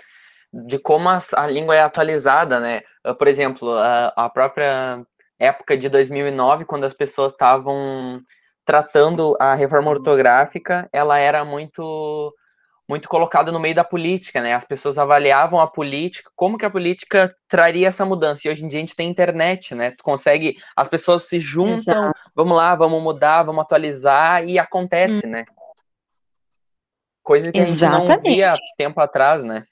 [0.53, 2.81] de como a, a, língua é atualizada, né?
[3.05, 5.05] Ah, por exemplo, a, a própria
[5.39, 8.21] época de 2009, quando as pessoas estavam
[8.65, 12.35] tratando a reforma ortográfica, ela era muito
[12.89, 14.55] muito colocada no meio da política, né?
[14.55, 18.49] As pessoas avaliavam a política, como que a política traria essa mudança.
[18.49, 19.91] E hoje em dia a gente tem internet, né?
[19.91, 22.21] Tu consegue, as pessoas se juntam, Exato.
[22.35, 25.31] vamos lá, vamos mudar, vamos atualizar e acontece, hum.
[25.31, 25.45] né?
[27.23, 28.11] Coisa que Exatamente.
[28.11, 29.65] a gente não via tempo atrás, né?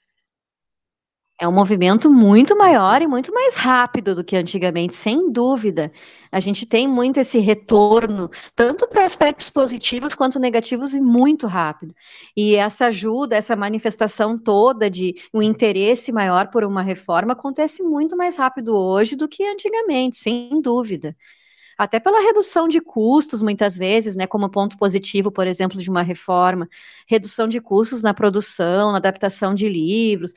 [1.39, 5.91] É um movimento muito maior e muito mais rápido do que antigamente, sem dúvida.
[6.31, 11.93] A gente tem muito esse retorno, tanto para aspectos positivos quanto negativos, e muito rápido.
[12.35, 18.17] E essa ajuda, essa manifestação toda de um interesse maior por uma reforma acontece muito
[18.17, 21.15] mais rápido hoje do que antigamente, sem dúvida
[21.77, 26.01] até pela redução de custos, muitas vezes, né, como ponto positivo, por exemplo, de uma
[26.01, 26.67] reforma,
[27.07, 30.33] redução de custos na produção, na adaptação de livros,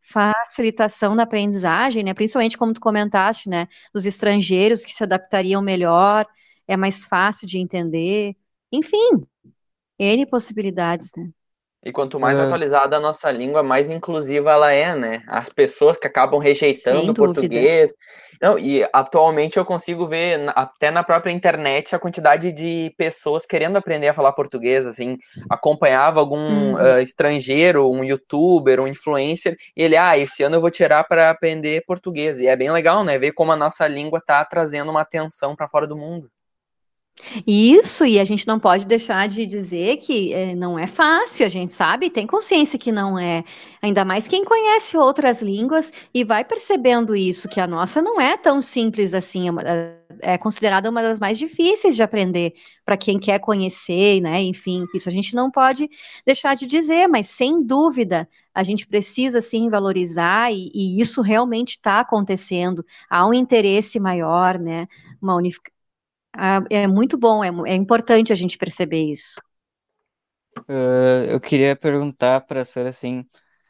[0.00, 6.26] facilitação da aprendizagem, né, principalmente como tu comentaste, né, dos estrangeiros que se adaptariam melhor,
[6.66, 8.34] é mais fácil de entender,
[8.72, 9.10] enfim,
[9.98, 11.30] N possibilidades, né.
[11.82, 12.42] E quanto mais é.
[12.42, 15.22] atualizada a nossa língua, mais inclusiva ela é, né?
[15.26, 17.94] As pessoas que acabam rejeitando o português.
[18.40, 23.76] Não, e atualmente eu consigo ver, até na própria internet, a quantidade de pessoas querendo
[23.76, 25.16] aprender a falar português, assim,
[25.48, 26.74] acompanhava algum uhum.
[26.74, 31.30] uh, estrangeiro, um youtuber, um influencer, e ele, ah, esse ano eu vou tirar para
[31.30, 32.38] aprender português.
[32.40, 33.18] E é bem legal, né?
[33.18, 36.30] Ver como a nossa língua tá trazendo uma atenção para fora do mundo.
[37.46, 41.48] Isso, e a gente não pode deixar de dizer que é, não é fácil, a
[41.48, 43.44] gente sabe, tem consciência que não é.
[43.82, 48.36] Ainda mais quem conhece outras línguas e vai percebendo isso, que a nossa não é
[48.36, 49.62] tão simples assim, é, uma,
[50.20, 52.54] é considerada uma das mais difíceis de aprender
[52.84, 54.42] para quem quer conhecer, né?
[54.42, 55.88] Enfim, isso a gente não pode
[56.26, 61.70] deixar de dizer, mas sem dúvida a gente precisa sim valorizar e, e isso realmente
[61.70, 62.84] está acontecendo.
[63.08, 64.86] Há um interesse maior, né?
[65.22, 65.79] Uma unificação
[66.70, 69.40] é muito bom, é, é importante a gente perceber isso.
[70.68, 73.24] Uh, eu queria perguntar para a senhora assim,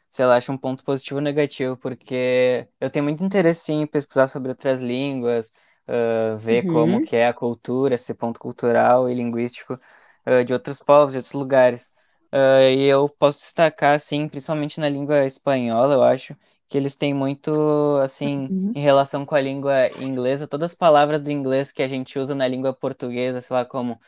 [0.09, 4.27] se ela acha um ponto positivo ou negativo, porque eu tenho muito interesse em pesquisar
[4.27, 5.51] sobre outras línguas,
[5.87, 6.73] uh, ver uhum.
[6.73, 9.79] como que é a cultura, esse ponto cultural e linguístico
[10.25, 11.93] uh, de outros povos, de outros lugares.
[12.75, 16.35] e eu posso destacar, assim, principalmente na língua espanhola, eu acho,
[16.71, 18.71] que eles têm muito, assim, uhum.
[18.73, 22.33] em relação com a língua inglesa, todas as palavras do inglês que a gente usa
[22.33, 23.99] na língua portuguesa, sei lá, como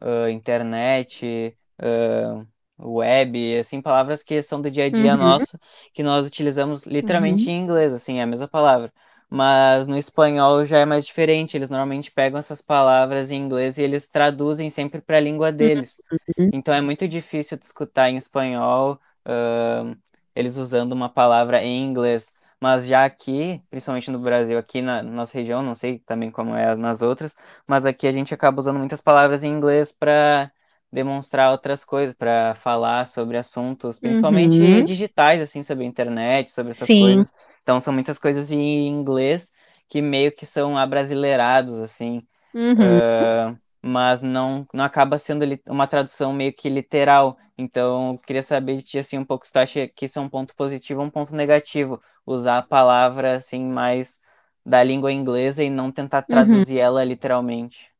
[0.00, 2.46] uh, internet, uh,
[2.78, 5.18] web, assim, palavras que são do dia a dia uhum.
[5.18, 5.58] nosso,
[5.92, 7.50] que nós utilizamos literalmente uhum.
[7.50, 8.92] em inglês, assim, é a mesma palavra.
[9.28, 13.82] Mas no espanhol já é mais diferente, eles normalmente pegam essas palavras em inglês e
[13.82, 16.00] eles traduzem sempre para a língua deles.
[16.38, 16.50] Uhum.
[16.52, 19.00] Então é muito difícil de escutar em espanhol.
[19.26, 19.96] Uh,
[20.34, 22.32] eles usando uma palavra em inglês.
[22.60, 26.76] Mas já aqui, principalmente no Brasil, aqui na nossa região, não sei também como é
[26.76, 27.34] nas outras,
[27.66, 30.50] mas aqui a gente acaba usando muitas palavras em inglês para
[30.92, 34.84] demonstrar outras coisas, para falar sobre assuntos, principalmente uhum.
[34.84, 37.00] digitais, assim, sobre a internet, sobre essas Sim.
[37.00, 37.32] coisas.
[37.62, 39.50] Então são muitas coisas em inglês
[39.88, 42.22] que meio que são abrasileirados, assim.
[42.54, 42.74] Uhum.
[42.74, 47.36] Uh, mas não, não acaba sendo uma tradução meio que literal.
[47.58, 50.22] Então, eu queria saber de ti, assim, um pouco se tu acha que isso é
[50.22, 54.20] um ponto positivo ou um ponto negativo, usar a palavra, assim, mais
[54.64, 56.24] da língua inglesa e não tentar uhum.
[56.28, 56.80] traduzir uhum.
[56.80, 57.92] ela literalmente.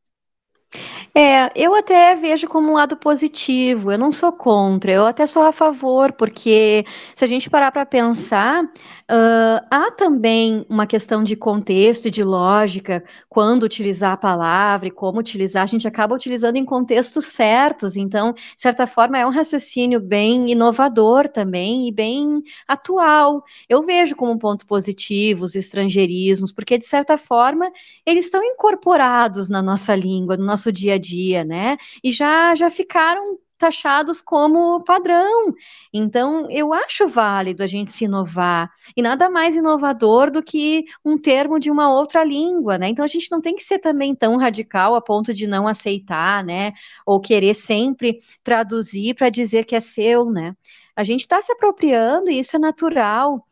[1.15, 5.43] É, eu até vejo como um lado positivo, eu não sou contra, eu até sou
[5.43, 6.83] a favor, porque
[7.15, 8.63] se a gente parar para pensar,
[9.11, 14.91] Uh, há também uma questão de contexto e de lógica quando utilizar a palavra e
[14.91, 19.29] como utilizar, a gente acaba utilizando em contextos certos, então, de certa forma, é um
[19.29, 23.43] raciocínio bem inovador também e bem atual.
[23.67, 27.69] Eu vejo como um ponto positivo os estrangeirismos, porque, de certa forma,
[28.05, 31.77] eles estão incorporados na nossa língua, no nosso dia a dia, né?
[32.01, 35.53] E já, já ficaram taxados como padrão.
[35.93, 38.69] Então, eu acho válido a gente se inovar.
[38.95, 42.89] E nada mais inovador do que um termo de uma outra língua, né?
[42.89, 46.43] Então, a gente não tem que ser também tão radical a ponto de não aceitar,
[46.43, 46.73] né?
[47.05, 50.53] Ou querer sempre traduzir para dizer que é seu, né?
[50.93, 53.47] A gente está se apropriando e isso é natural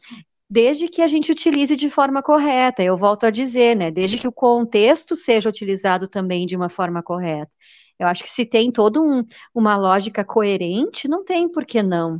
[0.49, 2.83] desde que a gente utilize de forma correta.
[2.83, 3.89] Eu volto a dizer, né?
[3.89, 7.49] Desde que o contexto seja utilizado também de uma forma correta.
[8.01, 12.19] Eu acho que se tem toda um, uma lógica coerente, não tem por que não.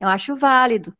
[0.00, 0.94] Eu acho válido.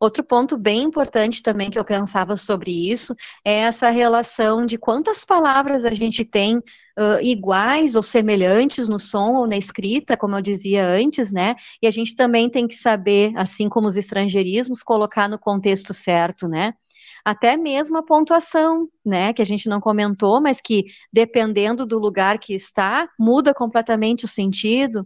[0.00, 3.14] Outro ponto bem importante também que eu pensava sobre isso
[3.44, 9.34] é essa relação de quantas palavras a gente tem uh, iguais ou semelhantes no som
[9.34, 11.54] ou na escrita, como eu dizia antes, né?
[11.82, 16.46] E a gente também tem que saber, assim como os estrangeirismos, colocar no contexto certo,
[16.48, 16.74] né?
[17.26, 22.38] Até mesmo a pontuação, né, que a gente não comentou, mas que dependendo do lugar
[22.38, 25.04] que está, muda completamente o sentido.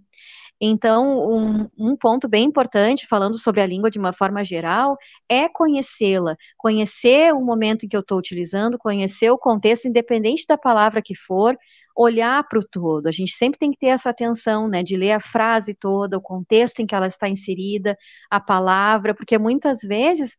[0.60, 4.98] Então, um, um, ponto bem importante, falando sobre a língua de uma forma geral,
[5.30, 6.36] é conhecê-la.
[6.58, 11.14] Conhecer o momento em que eu estou utilizando, conhecer o contexto, independente da palavra que
[11.14, 11.56] for,
[11.96, 13.06] olhar para o todo.
[13.06, 16.22] A gente sempre tem que ter essa atenção, né, de ler a frase toda, o
[16.22, 17.96] contexto em que ela está inserida,
[18.30, 20.36] a palavra, porque muitas vezes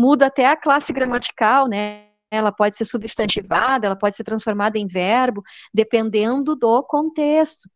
[0.00, 2.06] muda até a classe gramatical, né?
[2.30, 5.42] Ela pode ser substantivada, ela pode ser transformada em verbo,
[5.74, 7.68] dependendo do contexto.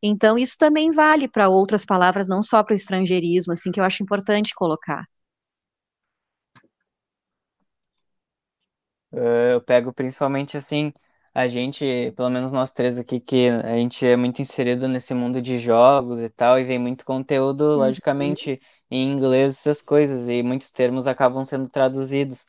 [0.00, 3.84] Então, isso também vale para outras palavras, não só para o estrangeirismo, assim, que eu
[3.84, 5.04] acho importante colocar.
[9.10, 10.92] Eu pego principalmente assim,
[11.34, 15.42] a gente, pelo menos nós três aqui, que a gente é muito inserido nesse mundo
[15.42, 17.76] de jogos e tal, e vem muito conteúdo, uhum.
[17.78, 18.60] logicamente,
[18.92, 22.46] em inglês, essas coisas, e muitos termos acabam sendo traduzidos.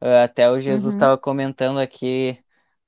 [0.00, 1.20] Uh, até o Jesus estava uhum.
[1.20, 2.38] comentando aqui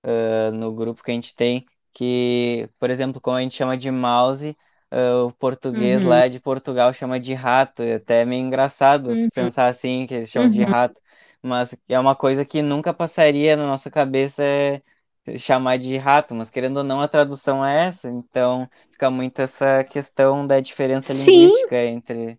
[0.05, 3.91] uh, no grupo que a gente tem que, por exemplo, como a gente chama de
[3.91, 4.57] mouse,
[4.91, 6.09] uh, o português uhum.
[6.09, 7.83] lá de Portugal chama de rato.
[7.83, 9.29] É até meio engraçado uhum.
[9.31, 10.55] pensar assim, que eles chamam uhum.
[10.55, 11.01] de rato.
[11.43, 14.83] Mas é uma coisa que nunca passaria na nossa cabeça é
[15.39, 18.09] chamar de rato, mas querendo ou não, a tradução é essa.
[18.09, 21.47] Então fica muito essa questão da diferença Sim.
[21.47, 22.39] linguística entre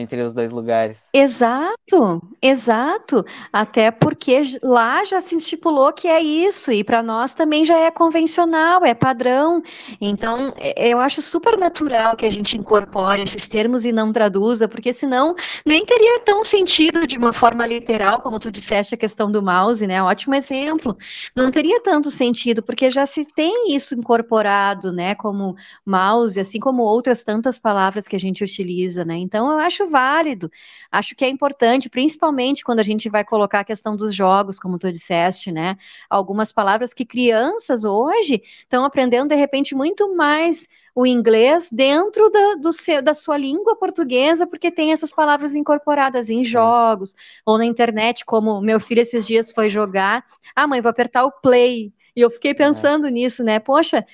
[0.00, 1.08] entre os dois lugares.
[1.12, 3.24] Exato, exato.
[3.52, 7.90] Até porque lá já se estipulou que é isso, e para nós também já é
[7.90, 9.62] convencional, é padrão.
[10.00, 14.92] Então, eu acho super natural que a gente incorpore esses termos e não traduza, porque
[14.92, 15.34] senão
[15.64, 19.86] nem teria tão sentido de uma forma literal, como tu disseste a questão do mouse,
[19.86, 20.02] né?
[20.02, 20.96] Ótimo exemplo.
[21.34, 25.14] Não teria tanto sentido, porque já se tem isso incorporado, né?
[25.14, 29.16] Como mouse, assim como outras tantas palavras que a gente utiliza, né?
[29.16, 30.50] Então, eu acho válido,
[30.90, 34.78] acho que é importante, principalmente quando a gente vai colocar a questão dos jogos, como
[34.78, 35.76] tu disseste, né?
[36.08, 42.54] Algumas palavras que crianças hoje estão aprendendo de repente muito mais o inglês dentro da,
[42.54, 47.14] do seu, da sua língua portuguesa, porque tem essas palavras incorporadas em jogos
[47.44, 50.24] ou na internet, como meu filho esses dias foi jogar.
[50.54, 51.92] Ah, mãe, vou apertar o play.
[52.14, 53.10] E eu fiquei pensando é.
[53.10, 53.60] nisso, né?
[53.60, 54.04] Poxa,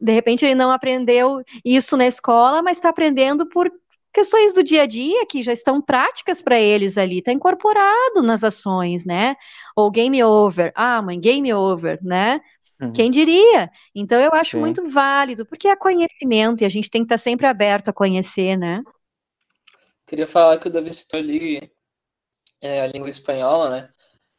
[0.00, 3.70] de repente ele não aprendeu isso na escola, mas está aprendendo por
[4.14, 8.44] questões do dia a dia que já estão práticas para eles ali, está incorporado nas
[8.44, 9.34] ações, né?
[9.74, 12.40] Ou game over, ah, mãe, game over, né?
[12.80, 12.92] Uhum.
[12.92, 13.68] Quem diria?
[13.92, 14.60] Então eu acho Sim.
[14.60, 17.92] muito válido, porque é conhecimento e a gente tem que estar tá sempre aberto a
[17.92, 18.82] conhecer, né?
[20.06, 21.72] Queria falar que o Davi citou ali
[22.60, 23.88] é, a língua espanhola, né?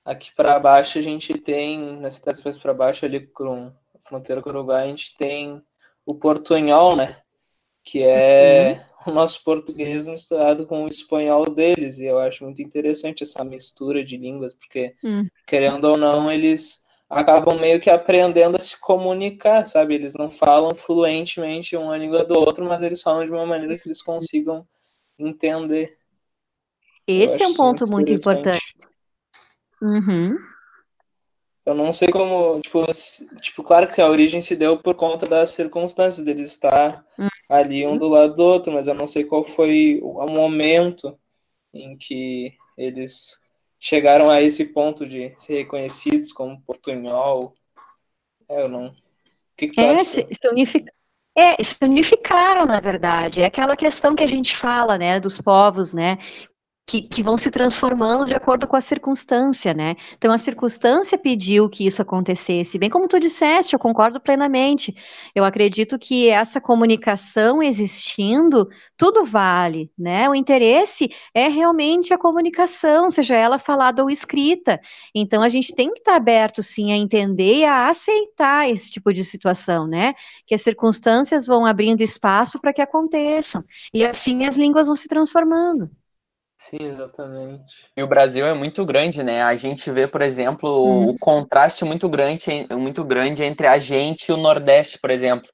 [0.05, 4.41] Aqui para baixo a gente tem, nas cidades mais para baixo ali com a fronteira
[4.41, 5.61] com o Uruguai, a gente tem
[6.05, 7.17] o portunhol, né?
[7.83, 11.97] Que é uhum o nosso português misturado com o espanhol deles.
[11.97, 15.27] E eu acho muito interessante essa mistura de línguas, porque, hum.
[15.45, 19.95] querendo ou não, eles acabam meio que aprendendo a se comunicar, sabe?
[19.95, 23.87] Eles não falam fluentemente uma língua do outro, mas eles falam de uma maneira que
[23.87, 24.67] eles consigam
[25.17, 25.89] entender.
[27.07, 28.63] Esse é um ponto muito, muito importante.
[29.81, 30.35] Uhum.
[31.65, 32.85] Eu não sei como, tipo,
[33.41, 37.27] tipo, claro que a origem se deu por conta das circunstâncias deles estar hum.
[37.49, 41.17] Ali um do lado do outro, mas eu não sei qual foi o momento
[41.73, 43.39] em que eles
[43.79, 47.53] chegaram a esse ponto de ser reconhecidos como portunhol.
[48.49, 48.87] É, eu não.
[48.87, 48.93] O
[49.57, 50.85] que, que é, se, se, unific...
[51.37, 53.41] é, se unificaram, na verdade.
[53.41, 56.17] É aquela questão que a gente fala, né, dos povos, né,
[56.85, 59.95] que, que, vão se transformando de acordo com a circunstância, né?
[60.17, 64.93] Então a circunstância pediu que isso acontecesse, bem como tu disseste, eu concordo plenamente.
[65.33, 70.29] Eu acredito que essa comunicação existindo, tudo vale, né?
[70.29, 74.79] O interesse é realmente a comunicação, seja ela falada ou escrita.
[75.13, 79.11] Então a gente tem que estar aberto sim a entender e a aceitar esse tipo
[79.11, 80.13] de situação, né?
[80.45, 83.63] Que as circunstâncias vão abrindo espaço para que aconteçam.
[83.93, 85.89] E assim as línguas vão se transformando.
[86.69, 87.91] Sim, exatamente.
[87.95, 89.43] E o Brasil é muito grande, né?
[89.43, 91.09] A gente vê, por exemplo, hum.
[91.09, 95.47] o contraste muito grande, muito grande entre a gente e o Nordeste, por exemplo.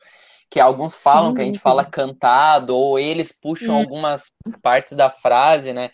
[0.49, 1.35] Que alguns falam Sim.
[1.35, 3.79] que a gente fala cantado, ou eles puxam hum.
[3.79, 4.31] algumas
[4.61, 5.89] partes da frase, né?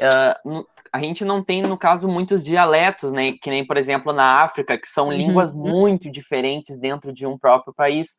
[0.00, 3.32] Uh, a gente não tem, no caso, muitos dialetos, né?
[3.40, 5.12] Que nem, por exemplo, na África, que são uhum.
[5.12, 8.18] línguas muito diferentes dentro de um próprio país.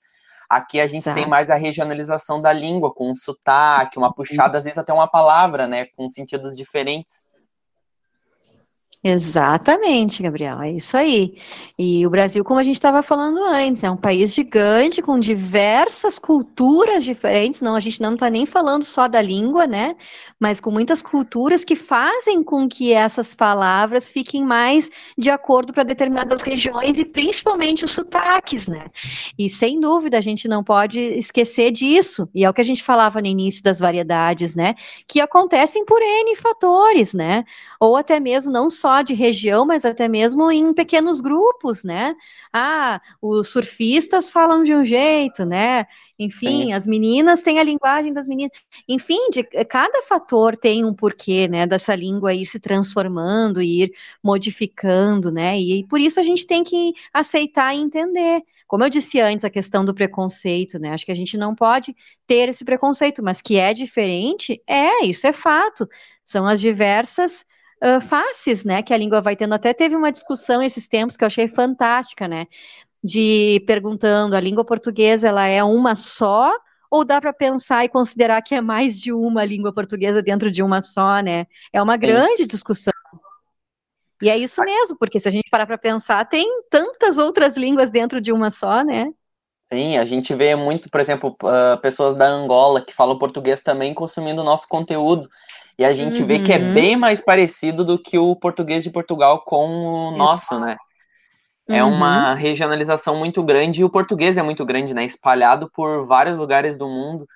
[0.49, 1.19] Aqui a gente Exato.
[1.19, 5.07] tem mais a regionalização da língua, com um sotaque, uma puxada, às vezes até uma
[5.07, 7.27] palavra, né, com sentidos diferentes.
[9.09, 11.37] Exatamente, Gabriel, é isso aí.
[11.79, 16.19] E o Brasil, como a gente estava falando antes, é um país gigante com diversas
[16.19, 17.61] culturas diferentes.
[17.61, 19.95] Não, a gente não está nem falando só da língua, né?
[20.37, 25.83] Mas com muitas culturas que fazem com que essas palavras fiquem mais de acordo para
[25.83, 28.87] determinadas regiões e principalmente os sotaques, né?
[29.39, 32.27] E sem dúvida a gente não pode esquecer disso.
[32.35, 34.75] E é o que a gente falava no início das variedades, né?
[35.07, 37.45] Que acontecem por N fatores, né?
[37.79, 42.15] Ou até mesmo não só de região, mas até mesmo em pequenos grupos, né?
[42.51, 45.85] Ah, os surfistas falam de um jeito, né?
[46.19, 46.73] Enfim, Sim.
[46.73, 48.51] as meninas têm a linguagem das meninas.
[48.87, 51.67] Enfim, de, cada fator tem um porquê, né?
[51.67, 53.91] Dessa língua ir se transformando, ir
[54.23, 55.59] modificando, né?
[55.59, 58.41] E, e por isso a gente tem que aceitar e entender.
[58.67, 60.91] Como eu disse antes, a questão do preconceito, né?
[60.91, 61.95] Acho que a gente não pode
[62.25, 65.87] ter esse preconceito, mas que é diferente, é, isso é fato.
[66.25, 67.45] São as diversas
[67.83, 69.53] uh, faces, né, que a língua vai tendo.
[69.53, 72.47] Até teve uma discussão esses tempos que eu achei fantástica, né,
[73.03, 76.51] de perguntando, a língua portuguesa, ela é uma só
[76.89, 80.63] ou dá para pensar e considerar que é mais de uma língua portuguesa dentro de
[80.63, 81.45] uma só, né?
[81.73, 81.99] É uma Sim.
[81.99, 82.93] grande discussão.
[84.21, 87.91] E é isso mesmo, porque se a gente parar para pensar, tem tantas outras línguas
[87.91, 89.11] dentro de uma só, né?
[89.71, 93.93] Sim, a gente vê muito, por exemplo, uh, pessoas da Angola que falam português também
[93.93, 95.27] consumindo o nosso conteúdo.
[95.77, 96.27] E a gente uhum.
[96.27, 96.73] vê que é uhum.
[96.73, 100.75] bem mais parecido do que o português de Portugal com o nosso, né?
[101.69, 101.91] É uhum.
[101.91, 105.03] uma regionalização muito grande e o português é muito grande, né?
[105.03, 107.27] Espalhado por vários lugares do mundo.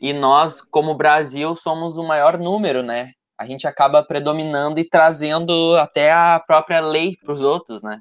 [0.00, 3.10] E nós, como Brasil, somos o maior número, né?
[3.36, 8.00] A gente acaba predominando e trazendo até a própria lei para os outros, né?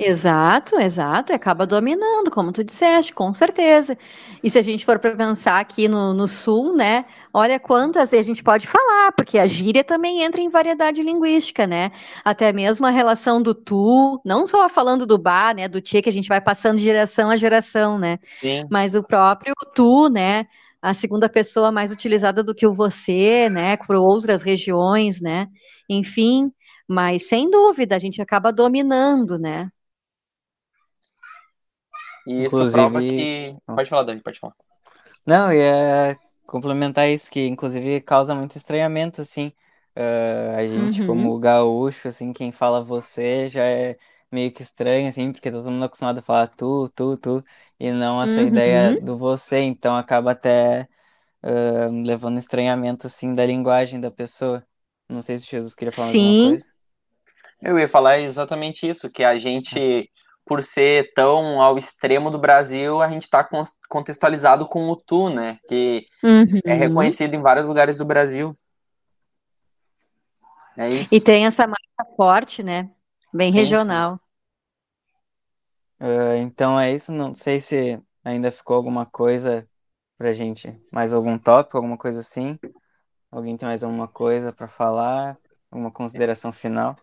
[0.00, 3.98] Exato, exato, e acaba dominando, como tu disseste, com certeza.
[4.44, 7.04] E se a gente for para pensar aqui no, no sul, né?
[7.34, 11.90] Olha quantas a gente pode falar, porque a gíria também entra em variedade linguística, né?
[12.24, 15.66] Até mesmo a relação do tu, não só falando do bar, né?
[15.66, 18.20] Do tia que a gente vai passando de geração a geração, né?
[18.40, 18.66] Sim.
[18.70, 20.46] Mas o próprio tu, né?
[20.80, 23.76] A segunda pessoa mais utilizada do que o você, né?
[23.78, 25.48] Por outras regiões, né?
[25.88, 26.52] Enfim,
[26.86, 29.68] mas sem dúvida a gente acaba dominando, né?
[32.28, 32.74] E isso inclusive...
[32.74, 33.56] prova que.
[33.66, 34.54] Pode falar, Dani, pode falar.
[35.26, 39.52] Não, ia complementar isso, que inclusive causa muito estranhamento, assim.
[39.96, 41.06] Uh, a gente, uhum.
[41.08, 43.96] como gaúcho, assim, quem fala você já é
[44.30, 47.44] meio que estranho, assim, porque tá todo mundo acostumado a falar tu, tu, tu,
[47.80, 48.46] e não essa uhum.
[48.46, 50.86] ideia do você, então acaba até
[51.42, 54.62] uh, levando estranhamento, assim, da linguagem da pessoa.
[55.08, 56.28] Não sei se Jesus queria falar Sim.
[56.28, 56.66] alguma coisa.
[57.62, 60.08] Eu ia falar exatamente isso, que a gente
[60.48, 63.46] por ser tão ao extremo do Brasil, a gente está
[63.88, 65.58] contextualizado com o tu, né?
[65.68, 66.46] Que uhum.
[66.64, 68.52] é reconhecido em vários lugares do Brasil.
[70.76, 71.14] É isso.
[71.14, 72.90] E tem essa marca forte, né?
[73.32, 74.14] Bem sim, regional.
[74.14, 76.06] Sim.
[76.06, 77.12] Uh, então é isso.
[77.12, 79.68] Não sei se ainda ficou alguma coisa
[80.16, 82.58] pra gente, mais algum tópico, alguma coisa assim.
[83.30, 85.36] Alguém tem mais alguma coisa para falar?
[85.70, 86.96] Alguma consideração final?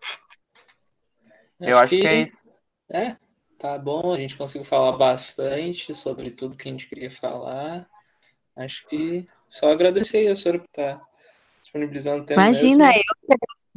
[1.60, 2.50] Eu acho que, que é isso.
[2.90, 3.16] É,
[3.58, 7.88] Tá bom, a gente conseguiu falar bastante sobre tudo que a gente queria falar.
[8.54, 11.06] Acho que só agradecer aí a senhora por estar tá
[11.62, 12.40] disponibilizando o tempo.
[12.40, 13.02] Imagina, mesmo.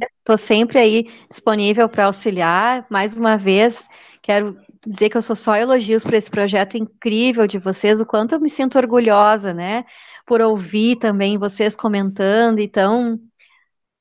[0.02, 2.86] eu estou sempre aí disponível para auxiliar.
[2.90, 3.88] Mais uma vez,
[4.22, 8.36] quero dizer que eu sou só elogios para esse projeto incrível de vocês, o quanto
[8.36, 9.86] eu me sinto orgulhosa, né?
[10.26, 13.20] Por ouvir também vocês comentando, então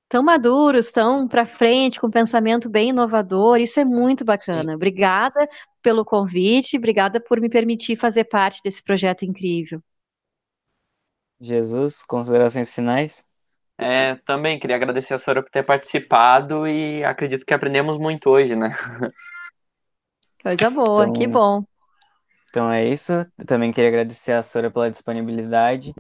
[0.09, 3.59] tão maduros, tão para frente, com um pensamento bem inovador.
[3.59, 4.71] Isso é muito bacana.
[4.71, 4.77] Sim.
[4.77, 5.49] Obrigada
[5.83, 9.81] pelo convite, obrigada por me permitir fazer parte desse projeto incrível.
[11.41, 13.25] Jesus, considerações finais?
[13.77, 18.57] É, também queria agradecer a senhora por ter participado e acredito que aprendemos muito hoje,
[18.57, 18.71] né?
[20.43, 21.63] Coisa boa, então, que bom.
[22.49, 23.13] Então é isso.
[23.39, 25.95] Eu também queria agradecer a senhora pela disponibilidade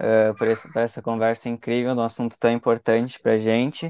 [0.00, 3.86] uh, por, essa, por, essa, conversa incrível, um assunto tão importante para a gente.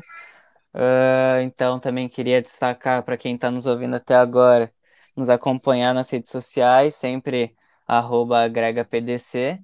[0.75, 4.73] Uh, então, também queria destacar para quem está nos ouvindo até agora,
[5.17, 7.55] nos acompanhar nas redes sociais, sempre
[7.87, 9.61] agregapdc.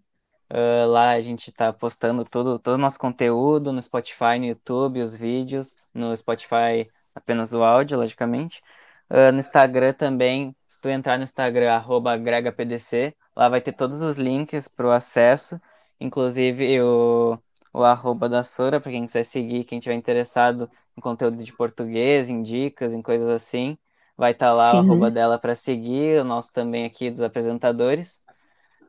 [0.52, 5.00] Uh, lá a gente está postando todo, todo o nosso conteúdo no Spotify, no YouTube,
[5.00, 8.60] os vídeos, no Spotify apenas o áudio, logicamente.
[9.08, 14.16] Uh, no Instagram também, se tu entrar no Instagram, agregapdc, lá vai ter todos os
[14.16, 15.60] links para o acesso
[16.00, 17.38] Inclusive, o,
[17.72, 22.30] o arroba da Sora, para quem quiser seguir, quem tiver interessado em conteúdo de português,
[22.30, 23.76] em dicas, em coisas assim,
[24.16, 24.76] vai estar tá lá Sim.
[24.76, 28.20] o arroba dela para seguir, o nosso também aqui dos apresentadores.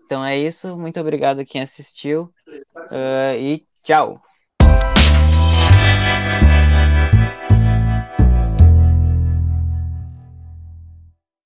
[0.06, 2.34] Então é isso, muito obrigado a quem assistiu
[2.76, 4.22] uh, e tchau!